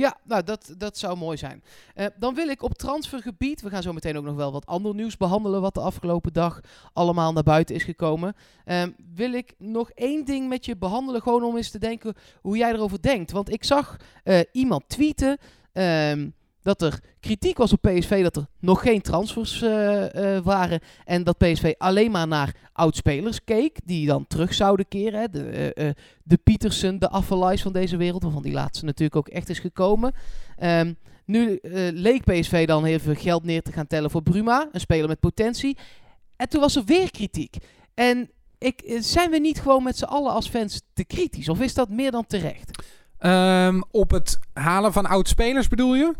Ja, 0.00 0.16
nou 0.24 0.42
dat, 0.42 0.74
dat 0.78 0.98
zou 0.98 1.16
mooi 1.16 1.36
zijn. 1.36 1.62
Uh, 1.94 2.06
dan 2.16 2.34
wil 2.34 2.48
ik 2.48 2.62
op 2.62 2.74
transfergebied, 2.74 3.60
we 3.60 3.70
gaan 3.70 3.82
zo 3.82 3.92
meteen 3.92 4.16
ook 4.16 4.24
nog 4.24 4.34
wel 4.34 4.52
wat 4.52 4.66
ander 4.66 4.94
nieuws 4.94 5.16
behandelen 5.16 5.60
wat 5.60 5.74
de 5.74 5.80
afgelopen 5.80 6.32
dag 6.32 6.60
allemaal 6.92 7.32
naar 7.32 7.42
buiten 7.42 7.74
is 7.74 7.84
gekomen. 7.84 8.34
Uh, 8.66 8.82
wil 9.14 9.32
ik 9.32 9.54
nog 9.58 9.90
één 9.90 10.24
ding 10.24 10.48
met 10.48 10.64
je 10.64 10.76
behandelen, 10.76 11.22
gewoon 11.22 11.42
om 11.42 11.56
eens 11.56 11.70
te 11.70 11.78
denken 11.78 12.14
hoe 12.40 12.56
jij 12.56 12.72
erover 12.72 13.02
denkt. 13.02 13.30
Want 13.30 13.52
ik 13.52 13.64
zag 13.64 13.96
uh, 14.24 14.40
iemand 14.52 14.88
tweeten. 14.88 15.38
Uh, 15.72 16.12
dat 16.62 16.82
er 16.82 17.00
kritiek 17.20 17.56
was 17.56 17.72
op 17.72 17.80
PSV 17.82 18.22
dat 18.22 18.36
er 18.36 18.46
nog 18.58 18.80
geen 18.80 19.00
transfers 19.00 19.62
uh, 19.62 20.14
uh, 20.14 20.38
waren. 20.38 20.80
En 21.04 21.24
dat 21.24 21.38
PSV 21.38 21.74
alleen 21.78 22.10
maar 22.10 22.28
naar 22.28 22.54
oudspelers 22.72 23.44
keek. 23.44 23.78
Die 23.84 24.06
dan 24.06 24.26
terug 24.26 24.54
zouden 24.54 24.88
keren. 24.88 25.20
Hè. 25.20 25.28
De, 25.28 25.72
uh, 25.74 25.90
de 26.22 26.36
Pietersen, 26.36 26.98
de 26.98 27.22
van 27.58 27.72
deze 27.72 27.96
wereld. 27.96 28.22
Waarvan 28.22 28.42
die 28.42 28.52
laatste 28.52 28.84
natuurlijk 28.84 29.16
ook 29.16 29.28
echt 29.28 29.48
is 29.48 29.58
gekomen. 29.58 30.12
Um, 30.62 30.96
nu 31.24 31.58
leek 31.92 32.24
PSV 32.24 32.66
dan 32.66 32.84
heel 32.84 32.98
veel 32.98 33.14
geld 33.14 33.44
neer 33.44 33.62
te 33.62 33.72
gaan 33.72 33.86
tellen 33.86 34.10
voor 34.10 34.22
Bruma. 34.22 34.68
Een 34.72 34.80
speler 34.80 35.08
met 35.08 35.20
potentie. 35.20 35.78
En 36.36 36.48
toen 36.48 36.60
was 36.60 36.76
er 36.76 36.84
weer 36.84 37.10
kritiek. 37.10 37.56
En 37.94 38.30
ik, 38.58 38.96
zijn 38.98 39.30
we 39.30 39.38
niet 39.38 39.60
gewoon 39.60 39.82
met 39.82 39.98
z'n 39.98 40.04
allen 40.04 40.32
als 40.32 40.48
fans 40.48 40.82
te 40.92 41.04
kritisch? 41.04 41.48
Of 41.48 41.60
is 41.60 41.74
dat 41.74 41.88
meer 41.88 42.10
dan 42.10 42.26
terecht? 42.26 42.82
Um, 43.18 43.82
op 43.90 44.10
het 44.10 44.38
halen 44.52 44.92
van 44.92 45.06
oudspelers 45.06 45.68
bedoel 45.68 45.94
je? 45.94 46.14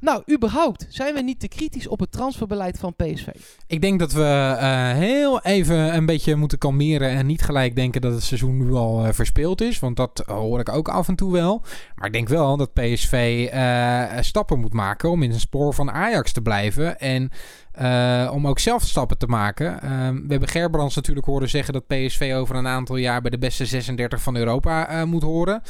Nou, 0.00 0.22
überhaupt, 0.32 0.86
zijn 0.88 1.14
we 1.14 1.22
niet 1.22 1.40
te 1.40 1.48
kritisch 1.48 1.88
op 1.88 2.00
het 2.00 2.12
transferbeleid 2.12 2.78
van 2.78 2.94
PSV? 2.94 3.26
Ik 3.66 3.80
denk 3.80 3.98
dat 3.98 4.12
we 4.12 4.56
uh, 4.60 4.90
heel 4.92 5.40
even 5.40 5.94
een 5.94 6.06
beetje 6.06 6.34
moeten 6.34 6.58
kalmeren 6.58 7.08
en 7.08 7.26
niet 7.26 7.42
gelijk 7.42 7.76
denken 7.76 8.00
dat 8.00 8.12
het 8.12 8.22
seizoen 8.22 8.56
nu 8.56 8.72
al 8.72 9.06
uh, 9.06 9.12
verspeeld 9.12 9.60
is. 9.60 9.78
Want 9.78 9.96
dat 9.96 10.22
hoor 10.26 10.60
ik 10.60 10.68
ook 10.68 10.88
af 10.88 11.08
en 11.08 11.16
toe 11.16 11.32
wel. 11.32 11.62
Maar 11.94 12.06
ik 12.06 12.12
denk 12.12 12.28
wel 12.28 12.56
dat 12.56 12.72
PSV 12.72 13.48
stappen 14.20 14.60
moet 14.60 14.72
maken 14.72 15.10
om 15.10 15.22
in 15.22 15.30
het 15.30 15.40
spoor 15.40 15.74
van 15.74 15.90
Ajax 15.90 16.32
te 16.32 16.42
blijven. 16.42 17.00
En 17.00 17.30
uh, 17.80 18.30
om 18.32 18.46
ook 18.46 18.58
zelf 18.58 18.82
stappen 18.82 19.18
te 19.18 19.26
maken. 19.26 19.80
Uh, 19.84 20.08
we 20.08 20.26
hebben 20.28 20.48
Gerbrands 20.48 20.94
natuurlijk 20.94 21.26
horen 21.26 21.48
zeggen 21.48 21.72
dat 21.72 21.86
PSV 21.86 22.32
over 22.36 22.56
een 22.56 22.66
aantal 22.66 22.96
jaar 22.96 23.20
bij 23.20 23.30
de 23.30 23.38
beste 23.38 23.66
36 23.66 24.22
van 24.22 24.36
Europa 24.36 24.92
uh, 24.92 25.02
moet 25.02 25.22
horen. 25.22 25.62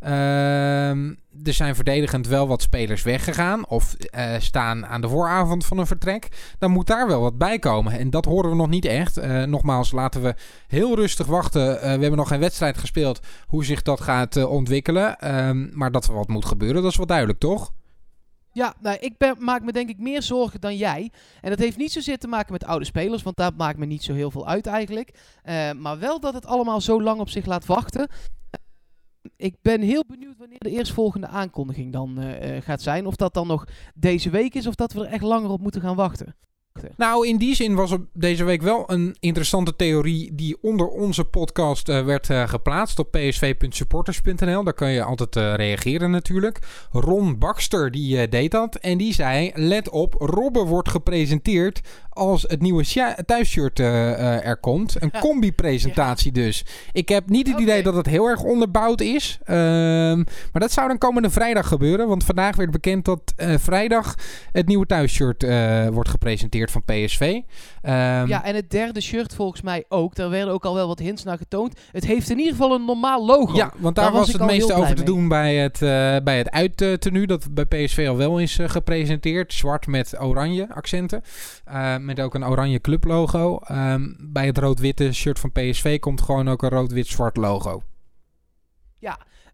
Ehm, 0.00 1.14
er 1.44 1.52
zijn 1.52 1.74
verdedigend 1.74 2.26
wel 2.26 2.48
wat 2.48 2.62
spelers 2.62 3.02
weggegaan 3.02 3.68
of 3.68 3.94
eh, 3.94 4.34
staan 4.38 4.86
aan 4.86 5.00
de 5.00 5.08
vooravond 5.08 5.66
van 5.66 5.78
een 5.78 5.86
vertrek. 5.86 6.28
Dan 6.58 6.70
moet 6.70 6.86
daar 6.86 7.06
wel 7.06 7.20
wat 7.20 7.38
bij 7.38 7.58
komen. 7.58 7.98
En 7.98 8.10
dat 8.10 8.24
horen 8.24 8.50
we 8.50 8.56
nog 8.56 8.68
niet 8.68 8.84
echt. 8.84 9.46
nogmaals, 9.46 9.92
laten 9.92 10.22
we 10.22 10.34
heel 10.66 10.94
rustig 10.94 11.26
wachten. 11.26 11.74
we 11.80 11.86
hebben 11.86 12.16
nog 12.16 12.28
geen 12.28 12.40
wedstrijd 12.40 12.78
gespeeld 12.78 13.20
hoe 13.46 13.64
zich 13.64 13.82
dat 13.82 14.00
gaat 14.00 14.44
ontwikkelen. 14.44 15.18
Ehm, 15.18 15.78
maar 15.78 15.92
dat 15.92 16.06
er 16.06 16.14
wat 16.14 16.28
moet 16.28 16.44
gebeuren, 16.44 16.82
dat 16.82 16.90
is 16.90 16.96
wel 16.96 17.06
duidelijk, 17.06 17.38
toch? 17.38 17.72
Ja, 18.56 18.74
nou, 18.80 18.96
ik 19.00 19.18
ben, 19.18 19.36
maak 19.38 19.62
me 19.62 19.72
denk 19.72 19.88
ik 19.88 19.98
meer 19.98 20.22
zorgen 20.22 20.60
dan 20.60 20.76
jij. 20.76 21.10
En 21.40 21.50
dat 21.50 21.58
heeft 21.58 21.76
niet 21.76 21.92
zozeer 21.92 22.18
te 22.18 22.26
maken 22.26 22.52
met 22.52 22.64
oude 22.64 22.84
spelers, 22.84 23.22
want 23.22 23.36
daar 23.36 23.54
maakt 23.56 23.78
me 23.78 23.86
niet 23.86 24.02
zo 24.02 24.14
heel 24.14 24.30
veel 24.30 24.46
uit 24.46 24.66
eigenlijk. 24.66 25.10
Uh, 25.44 25.72
maar 25.72 25.98
wel 25.98 26.20
dat 26.20 26.34
het 26.34 26.46
allemaal 26.46 26.80
zo 26.80 27.02
lang 27.02 27.20
op 27.20 27.28
zich 27.28 27.46
laat 27.46 27.66
wachten. 27.66 28.08
Ik 29.36 29.56
ben 29.62 29.80
heel 29.80 30.04
benieuwd 30.06 30.36
wanneer 30.38 30.58
de 30.58 30.70
eerstvolgende 30.70 31.26
aankondiging 31.26 31.92
dan 31.92 32.22
uh, 32.22 32.60
gaat 32.60 32.82
zijn. 32.82 33.06
Of 33.06 33.16
dat 33.16 33.34
dan 33.34 33.46
nog 33.46 33.64
deze 33.94 34.30
week 34.30 34.54
is 34.54 34.66
of 34.66 34.74
dat 34.74 34.92
we 34.92 35.00
er 35.00 35.12
echt 35.12 35.22
langer 35.22 35.50
op 35.50 35.60
moeten 35.60 35.80
gaan 35.80 35.96
wachten. 35.96 36.36
Nou, 36.96 37.26
in 37.26 37.36
die 37.36 37.54
zin 37.54 37.74
was 37.74 37.90
er 37.90 38.00
deze 38.12 38.44
week 38.44 38.62
wel 38.62 38.84
een 38.86 39.16
interessante 39.20 39.76
theorie 39.76 40.34
die 40.34 40.56
onder 40.60 40.88
onze 40.88 41.24
podcast 41.24 41.88
uh, 41.88 42.04
werd 42.04 42.28
uh, 42.28 42.48
geplaatst 42.48 42.98
op 42.98 43.10
psv.supporters.nl. 43.10 44.64
Daar 44.64 44.74
kan 44.74 44.90
je 44.90 45.02
altijd 45.02 45.36
uh, 45.36 45.54
reageren 45.54 46.10
natuurlijk. 46.10 46.58
Ron 46.90 47.38
Baxter 47.38 47.90
die 47.90 48.28
deed 48.28 48.50
dat 48.50 48.74
en 48.74 48.98
die 48.98 49.14
zei: 49.14 49.50
Let 49.54 49.88
op, 49.88 50.14
Robben 50.18 50.66
wordt 50.66 50.88
gepresenteerd 50.88 51.80
als 52.16 52.42
het 52.42 52.60
nieuwe 52.60 52.84
thuisshirt 53.26 53.80
eh, 53.80 54.46
er 54.46 54.56
komt. 54.56 55.02
Een 55.02 55.12
combi-presentatie 55.20 56.32
dus. 56.32 56.64
Ik 56.92 57.08
heb 57.08 57.28
niet 57.28 57.48
het 57.48 57.60
idee 57.60 57.82
dat 57.82 57.94
het 57.94 58.06
heel 58.06 58.26
erg 58.26 58.42
onderbouwd 58.42 59.00
is. 59.00 59.38
Ehm, 59.44 60.16
maar 60.52 60.60
dat 60.62 60.72
zou 60.72 60.88
dan 60.88 60.98
komende 60.98 61.30
vrijdag 61.30 61.68
gebeuren. 61.68 62.08
Want 62.08 62.24
vandaag 62.24 62.56
werd 62.56 62.70
bekend 62.70 63.04
dat 63.04 63.32
eh, 63.36 63.54
vrijdag 63.58 64.14
het 64.52 64.66
nieuwe 64.66 64.86
thuisshirt 64.86 65.44
wordt 65.92 66.08
gepresenteerd 66.08 66.70
van 66.70 66.82
PSV. 66.84 67.40
Ehm, 67.82 68.26
Ja, 68.26 68.44
en 68.44 68.54
het 68.54 68.70
derde 68.70 69.00
shirt 69.00 69.34
volgens 69.34 69.62
mij 69.62 69.84
ook. 69.88 70.14
Daar 70.14 70.30
werden 70.30 70.54
ook 70.54 70.64
al 70.64 70.74
wel 70.74 70.86
wat 70.86 70.98
hints 70.98 71.24
naar 71.24 71.38
getoond. 71.38 71.80
Het 71.92 72.06
heeft 72.06 72.30
in 72.30 72.38
ieder 72.38 72.52
geval 72.52 72.74
een 72.74 72.84
normaal 72.84 73.26
logo. 73.26 73.56
Ja, 73.56 73.72
want 73.76 73.94
daar, 73.94 74.04
Daar 74.04 74.14
was 74.14 74.32
het 74.32 74.44
meeste 74.44 74.74
over 74.74 74.88
te 74.94 74.94
mee. 74.94 75.04
doen 75.04 75.28
bij 75.28 75.54
het, 75.56 75.78
bij 76.24 76.38
het 76.38 76.50
uittenu. 76.50 77.26
Dat 77.26 77.54
bij 77.54 77.64
PSV 77.64 78.06
al 78.08 78.16
wel 78.16 78.38
is 78.38 78.58
gepresenteerd. 78.62 79.52
Zwart 79.52 79.86
met 79.86 80.20
oranje 80.20 80.66
accenten. 80.74 81.22
Eh, 81.64 81.96
met 82.06 82.20
ook 82.20 82.34
een 82.34 82.46
oranje 82.46 82.80
clublogo. 82.80 83.58
Ehm, 83.58 84.12
bij 84.18 84.46
het 84.46 84.58
rood-witte 84.58 85.12
shirt 85.12 85.38
van 85.38 85.52
PSV 85.52 85.98
komt 85.98 86.20
gewoon 86.20 86.48
ook 86.48 86.62
een 86.62 86.68
rood-wit-zwart 86.68 87.36
logo. 87.36 87.82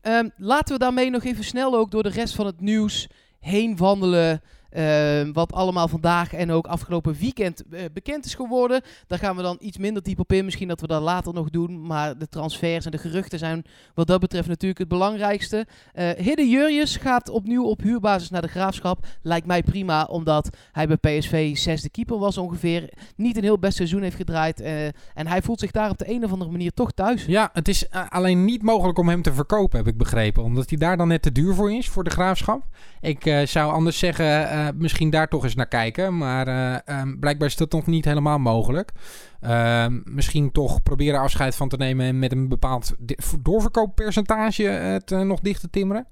Ehm, 0.02 0.28
laten 0.36 0.74
we 0.74 0.80
daarmee 0.80 1.10
nog 1.10 1.24
even 1.24 1.44
snel 1.44 1.74
ook 1.74 1.90
door 1.90 2.02
de 2.02 2.08
rest 2.08 2.34
van 2.34 2.46
het 2.46 2.60
nieuws 2.60 3.08
heen 3.40 3.76
wandelen. 3.76 4.42
Ehm, 4.72 5.32
wat 5.32 5.52
allemaal 5.52 5.88
vandaag 5.88 6.32
en 6.32 6.50
ook 6.50 6.66
afgelopen 6.66 7.14
weekend 7.18 7.62
eh, 7.70 7.80
bekend 7.92 8.24
is 8.24 8.34
geworden. 8.34 8.80
Daar 9.06 9.18
gaan 9.18 9.36
we 9.36 9.42
dan 9.42 9.56
iets 9.60 9.78
minder 9.78 10.02
diep 10.02 10.18
op 10.18 10.32
in. 10.32 10.44
Misschien 10.44 10.68
dat 10.68 10.80
we 10.80 10.86
dat 10.86 11.02
later 11.02 11.34
nog 11.34 11.50
doen. 11.50 11.86
Maar 11.86 12.18
de 12.18 12.28
transfers 12.28 12.84
en 12.84 12.90
de 12.90 12.98
geruchten 12.98 13.38
zijn 13.38 13.64
wat 13.94 14.06
dat 14.06 14.20
betreft 14.20 14.48
natuurlijk 14.48 14.80
het 14.80 14.88
belangrijkste. 14.88 15.66
Eh 15.92 16.10
Hidde 16.16 16.48
Jurjes 16.48 16.96
gaat 16.96 17.28
opnieuw 17.28 17.64
op 17.64 17.80
huurbasis 17.80 18.30
naar 18.30 18.42
de 18.42 18.48
graafschap. 18.48 19.06
Lijkt 19.22 19.46
mij 19.46 19.62
prima, 19.62 20.04
omdat 20.04 20.56
hij 20.72 20.86
bij 20.86 20.96
PSV 21.18 21.56
zesde 21.56 21.90
keeper 21.90 22.18
was 22.18 22.38
ongeveer. 22.38 22.92
Niet 23.16 23.36
een 23.36 23.42
heel 23.42 23.58
best 23.58 23.76
seizoen 23.76 24.02
heeft 24.02 24.16
gedraaid. 24.16 24.60
eh, 24.60 24.86
en 24.86 25.26
hij 25.26 25.42
voelt 25.42 25.60
zich 25.60 25.70
daar 25.70 25.90
op 25.90 25.98
de 25.98 26.10
een 26.10 26.24
of 26.24 26.32
andere 26.32 26.50
manier 26.50 26.72
toch 26.72 26.92
thuis. 26.92 27.24
Ja, 27.24 27.50
het 27.52 27.68
is 27.68 27.90
alleen 28.08 28.44
niet 28.44 28.62
mogelijk 28.62 28.98
om 28.98 29.08
hem 29.08 29.22
te 29.22 29.32
verkopen, 29.32 29.78
heb 29.78 29.86
ik 29.88 29.98
begrepen. 29.98 30.42
Omdat 30.42 30.68
hij 30.68 30.78
daar 30.78 30.96
dan 30.96 31.08
net 31.08 31.22
te 31.22 31.32
duur 31.32 31.54
voor 31.54 31.72
is, 31.72 31.88
voor 31.88 32.04
de 32.04 32.10
graafschap. 32.10 32.62
Ik 33.00 33.42
zou 33.44 33.72
anders 33.72 33.98
zeggen, 33.98 34.60
eh, 34.66 34.74
misschien 34.74 35.10
daar 35.10 35.28
toch 35.28 35.44
eens 35.44 35.54
naar 35.54 35.68
kijken. 35.68 36.16
Maar 36.16 36.46
eh, 36.46 36.78
ehm, 36.84 37.18
blijkbaar 37.18 37.48
is 37.48 37.56
dat 37.56 37.72
nog 37.72 37.86
niet 37.86 38.04
helemaal 38.04 38.38
mogelijk. 38.38 38.92
Ehm, 39.40 40.00
misschien 40.04 40.52
toch 40.52 40.82
proberen 40.82 41.20
afscheid 41.20 41.54
van 41.54 41.68
te 41.68 41.76
nemen 41.76 42.06
en 42.06 42.18
met 42.18 42.32
een 42.32 42.48
bepaald 42.48 42.94
doorverkooppercentage 43.42 44.62
het 44.62 45.12
eh, 45.12 45.20
nog 45.20 45.40
dicht 45.40 45.60
te 45.60 45.70
timmeren. 45.70 46.06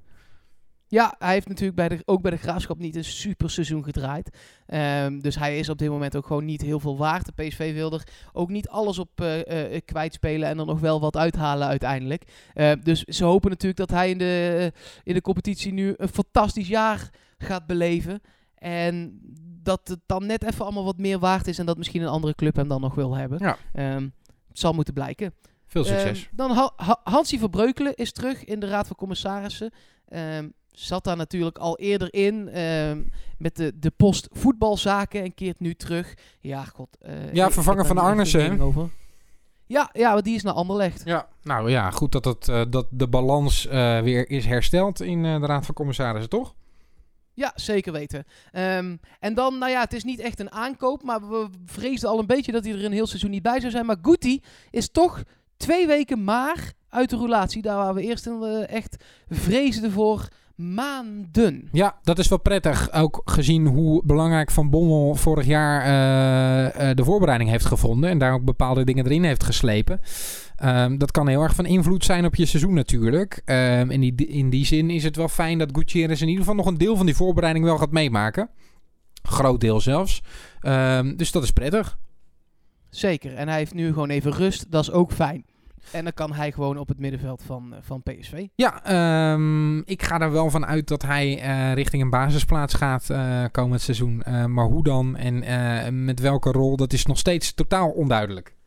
Ja, 0.87 1.15
hij 1.19 1.33
heeft 1.33 1.49
natuurlijk 1.49 1.77
bij 1.77 1.89
de, 1.89 2.03
ook 2.05 2.23
bij 2.23 2.31
de 2.31 2.37
graafschap 2.37 2.79
niet 2.79 2.97
een 2.97 3.05
super 3.05 3.51
seizoen 3.51 3.85
gedraaid. 3.85 4.37
Ehm, 4.67 5.19
dus 5.19 5.37
hij 5.37 5.59
is 5.59 5.69
op 5.69 5.79
dit 5.79 5.89
moment 5.89 6.17
ook 6.17 6.27
gewoon 6.27 6.45
niet 6.45 6.61
heel 6.61 6.81
veel 6.81 6.99
waard. 6.99 7.27
De 7.27 7.45
PSV 7.45 7.75
wil 7.75 7.93
er 7.93 8.07
ook 8.33 8.49
niet 8.49 8.69
alles 8.69 8.99
op 8.99 9.11
eh 9.21 9.75
eh, 9.75 9.81
kwijtspelen 9.85 10.49
en 10.49 10.59
er 10.59 10.67
nog 10.67 10.81
wel 10.81 11.01
wat 11.01 11.17
uithalen 11.17 11.69
uiteindelijk. 11.69 12.23
Dus 12.83 13.05
ze 13.05 13.25
hopen 13.25 13.51
natuurlijk 13.51 13.79
dat 13.79 13.91
hij 13.91 14.11
in 14.11 14.19
de, 14.19 14.73
in 15.03 15.15
de 15.15 15.21
competitie 15.21 15.73
nu 15.73 15.95
een 15.97 16.09
fantastisch 16.09 16.69
jaar 16.69 17.11
gaat 17.39 17.67
beleven. 17.67 18.21
En 18.61 19.21
dat 19.63 19.81
het 19.89 20.01
dan 20.07 20.27
net 20.27 20.45
even 20.45 20.65
allemaal 20.65 20.85
wat 20.85 20.99
meer 20.99 21.19
waard 21.19 21.47
is 21.47 21.59
en 21.59 21.67
dat 21.67 21.77
misschien 21.77 22.03
een 22.03 22.09
andere 22.09 22.35
club 22.35 22.57
hem 22.57 22.69
dan 22.69 22.81
nog 22.81 22.95
wil 22.95 23.17
hebben. 23.17 23.39
Ja. 23.41 23.57
Ehm, 23.73 24.09
het 24.49 24.59
zal 24.59 24.73
moeten 24.73 24.95
blijken. 24.95 25.35
Veel 25.67 25.85
succes. 25.85 26.25
Ehm, 26.27 26.37
dan 26.37 26.51
Ha- 26.51 26.73
Ha- 26.77 27.01
Hansie 27.05 27.39
Verbreukelen 27.39 27.95
is 27.95 28.13
terug 28.13 28.45
in 28.45 28.61
de 28.61 28.67
Raad 28.67 28.87
van 28.87 28.97
Commissarissen. 28.97 29.71
Ehm, 30.09 30.49
zat 30.71 31.05
daar 31.05 31.17
natuurlijk 31.17 31.59
al 31.59 31.79
eerder 31.79 32.13
in 32.15 32.49
met 33.39 33.57
de, 33.57 33.73
de 33.79 33.91
post 33.91 34.29
voetbalzaken 34.33 35.23
en 35.23 35.35
keert 35.35 35.61
nu 35.61 35.75
terug. 35.75 36.15
Ja, 36.41 36.65
god. 36.65 36.97
eh, 37.01 37.33
Ja, 37.33 37.51
vervanger 37.51 37.87
van 37.87 37.99
over. 38.61 38.91
Ja, 39.67 39.91
ja, 39.93 40.13
want 40.13 40.25
die 40.25 40.35
is 40.35 40.43
naar 40.43 40.55
Anderlecht. 40.55 41.03
ja, 41.05 41.29
nou 41.43 41.71
ja, 41.71 41.91
goed 41.91 42.13
dat, 42.13 42.25
het, 42.25 42.49
eh, 42.49 42.63
dat 42.71 42.87
de 42.91 43.09
balans 43.09 43.67
eh, 43.67 44.01
weer 44.01 44.31
is 44.31 44.47
hersteld 44.47 45.01
in 45.03 45.23
de 45.23 45.39
Raad 45.47 45.67
van 45.67 45.75
Commissarissen, 45.75 46.31
toch? 46.31 46.55
Ja, 47.35 47.53
zeker 47.55 47.93
weten. 47.93 48.25
Ehm, 48.53 48.97
en 49.21 49.35
dan, 49.35 49.59
nou 49.59 49.71
ja, 49.71 49.81
het 49.81 49.93
is 49.93 50.05
niet 50.05 50.21
echt 50.21 50.41
een 50.41 50.53
aankoop, 50.53 51.03
maar 51.03 51.29
we 51.29 51.49
vreesden 51.65 52.09
al 52.09 52.19
een 52.19 52.27
beetje 52.27 52.53
dat 52.53 52.65
hij 52.65 52.73
er 52.73 52.85
een 52.85 52.93
heel 52.93 53.07
seizoen 53.07 53.31
niet 53.31 53.43
bij 53.43 53.61
zou 53.61 53.73
zijn. 53.73 53.87
Maar 53.87 53.97
Guti 54.03 54.43
is 54.71 54.91
toch 54.91 55.23
twee 55.57 55.87
weken 55.87 56.25
maar 56.25 56.73
uit 56.89 57.11
de 57.11 57.17
roulatie. 57.17 57.63
Daar 57.63 57.77
waar 57.77 57.95
we 57.95 58.03
eerst 58.03 58.27
eh, 58.27 58.69
echt 58.69 59.05
vreesden 59.29 59.93
voor 59.93 60.29
maanden. 60.61 61.69
Ja, 61.73 61.99
dat 62.03 62.19
is 62.19 62.29
wel 62.29 62.41
prettig. 62.41 62.93
Ook 62.93 63.23
gezien 63.25 63.67
hoe 63.67 64.03
belangrijk 64.05 64.51
Van 64.51 64.71
Bommel 64.71 65.15
vorig 65.15 65.47
jaar 65.47 65.83
eh, 65.83 66.91
eh, 66.91 66.97
de 66.97 67.05
voorbereiding 67.05 67.51
heeft 67.51 67.65
gevonden. 67.65 68.11
En 68.11 68.19
daar 68.19 68.33
ook 68.33 68.45
bepaalde 68.45 68.85
dingen 68.85 69.05
erin 69.05 69.25
heeft 69.25 69.45
geslepen. 69.45 70.01
Ehm, 70.57 70.99
dat 70.99 71.11
kan 71.11 71.29
heel 71.29 71.43
erg 71.43 71.55
van 71.55 71.67
invloed 71.67 72.05
zijn 72.05 72.25
op 72.25 72.35
je 72.35 72.47
seizoen 72.47 72.75
natuurlijk. 72.75 73.43
Ehm, 73.45 73.91
in, 73.91 74.01
die, 74.01 74.27
in 74.27 74.51
die 74.51 74.67
zin 74.67 74.91
is 74.91 75.05
het 75.05 75.17
wel 75.17 75.29
fijn 75.29 75.59
dat 75.59 75.71
Gutierrez 75.73 76.21
in 76.21 76.29
ieder 76.29 76.43
geval 76.45 76.57
nog 76.57 76.67
een 76.67 76.79
deel 76.79 76.97
van 76.97 77.07
die 77.07 77.17
voorbereiding 77.17 77.65
wel 77.65 77.79
gaat 77.79 77.91
meemaken. 77.91 78.51
Groot 79.23 79.61
deel 79.61 79.81
zelfs. 79.81 80.23
Ehm, 80.61 81.17
dus 81.17 81.31
dat 81.31 81.43
is 81.43 81.51
prettig. 81.51 81.99
Zeker. 82.91 83.35
En 83.35 83.49
hij 83.49 83.59
heeft 83.59 83.75
nu 83.75 83.89
gewoon 83.93 84.11
even 84.11 84.33
rust. 84.33 84.71
Dat 84.71 84.83
is 84.83 84.91
ook 84.91 85.13
fijn. 85.13 85.45
En 85.93 86.05
dan 86.05 86.13
kan 86.13 86.33
hij 86.33 86.53
gewoon 86.53 86.79
op 86.79 86.89
het 86.89 86.99
middenveld 86.99 87.43
van, 87.43 87.75
eh, 87.75 87.79
van 87.83 88.03
PSV. 88.03 88.47
Ja, 88.55 88.85
ehm, 88.85 89.79
ik 89.79 90.03
ga 90.03 90.21
er 90.21 90.33
wel 90.33 90.51
van 90.51 90.67
uit 90.67 90.89
dat 90.89 91.03
hij 91.03 91.41
eh, 91.41 91.73
richting 91.75 92.03
een 92.03 92.11
basisplaats 92.11 92.75
gaat 92.75 93.11
eh, 93.11 93.45
komend 93.53 93.81
seizoen. 93.81 94.23
Maar 94.47 94.65
hoe 94.65 94.85
dan 94.85 95.17
en 95.17 96.05
met 96.05 96.21
welke 96.21 96.51
rol, 96.53 96.77
dat 96.77 96.93
is 96.93 97.07
nog 97.07 97.19
steeds 97.19 97.55
totaal 97.55 97.91
onduidelijk. 97.91 98.59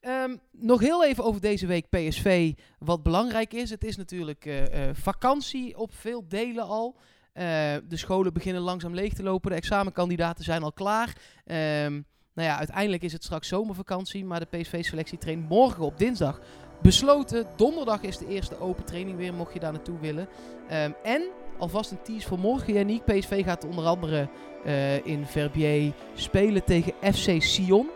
Ehm, 0.00 0.36
nog 0.50 0.80
heel 0.80 1.04
even 1.04 1.24
over 1.24 1.40
deze 1.40 1.66
week 1.66 1.88
PSV. 1.88 2.52
Wat 2.78 3.02
belangrijk 3.02 3.52
is. 3.52 3.70
Het 3.70 3.84
is 3.84 3.96
natuurlijk 3.96 4.68
vakantie 4.92 5.78
op 5.78 5.94
veel 5.94 6.24
delen 6.28 6.64
al. 6.64 6.96
De 7.32 7.82
scholen 7.88 8.32
beginnen 8.32 8.62
langzaam 8.62 8.94
leeg 8.94 9.12
te 9.12 9.22
lopen. 9.22 9.50
De 9.50 9.56
examenkandidaten 9.56 10.44
zijn 10.44 10.62
al 10.62 10.72
klaar. 10.72 11.16
Ehm, 11.44 12.00
nou 12.40 12.52
ja, 12.52 12.58
uiteindelijk 12.58 13.02
is 13.02 13.12
het 13.12 13.24
straks 13.24 13.48
zomervakantie. 13.48 14.24
Maar 14.24 14.40
de 14.40 14.58
PSV-selectie 14.58 15.18
traint 15.18 15.48
morgen 15.48 15.84
op 15.84 15.98
dinsdag. 15.98 16.40
Besloten, 16.82 17.46
donderdag 17.56 18.02
is 18.02 18.18
de 18.18 18.28
eerste 18.28 18.60
open 18.60 18.84
training 18.84 19.16
weer, 19.16 19.34
mocht 19.34 19.52
je 19.52 19.60
daar 19.60 19.72
naartoe 19.72 19.98
willen. 20.00 20.28
Ehm, 20.68 20.90
en 21.02 21.22
alvast 21.58 21.90
een 21.90 22.02
tease 22.02 22.28
voor 22.28 22.38
morgen, 22.38 22.72
Yannick. 22.72 23.04
PSV 23.04 23.44
gaat 23.44 23.64
onder 23.64 23.84
andere 23.84 24.28
eh, 24.64 25.06
in 25.06 25.26
Verbier 25.26 25.92
spelen 26.14 26.64
tegen 26.64 26.92
FC 27.12 27.42
Sion. 27.42 27.88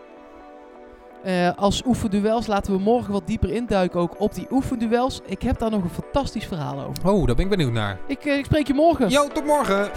Eh, 1.23 1.57
als 1.57 1.83
oefenduels 1.85 2.47
laten 2.47 2.73
we 2.73 2.79
morgen 2.79 3.13
wat 3.13 3.27
dieper 3.27 3.51
induiken 3.51 3.99
ook 3.99 4.19
op 4.19 4.33
die 4.33 4.47
oefenduels. 4.51 5.21
Ik 5.25 5.41
heb 5.41 5.59
daar 5.59 5.71
nog 5.71 5.83
een 5.83 5.89
fantastisch 5.89 6.45
verhaal 6.45 6.81
over. 6.81 7.09
Oh, 7.09 7.25
daar 7.25 7.35
ben 7.35 7.45
ik 7.45 7.51
benieuwd 7.51 7.71
naar. 7.71 7.99
Ik, 8.07 8.25
eh, 8.25 8.37
ik 8.37 8.45
spreek 8.45 8.67
je 8.67 8.73
morgen. 8.73 9.09
Yo, 9.09 9.27
tot 9.27 9.45
morgen! 9.45 9.91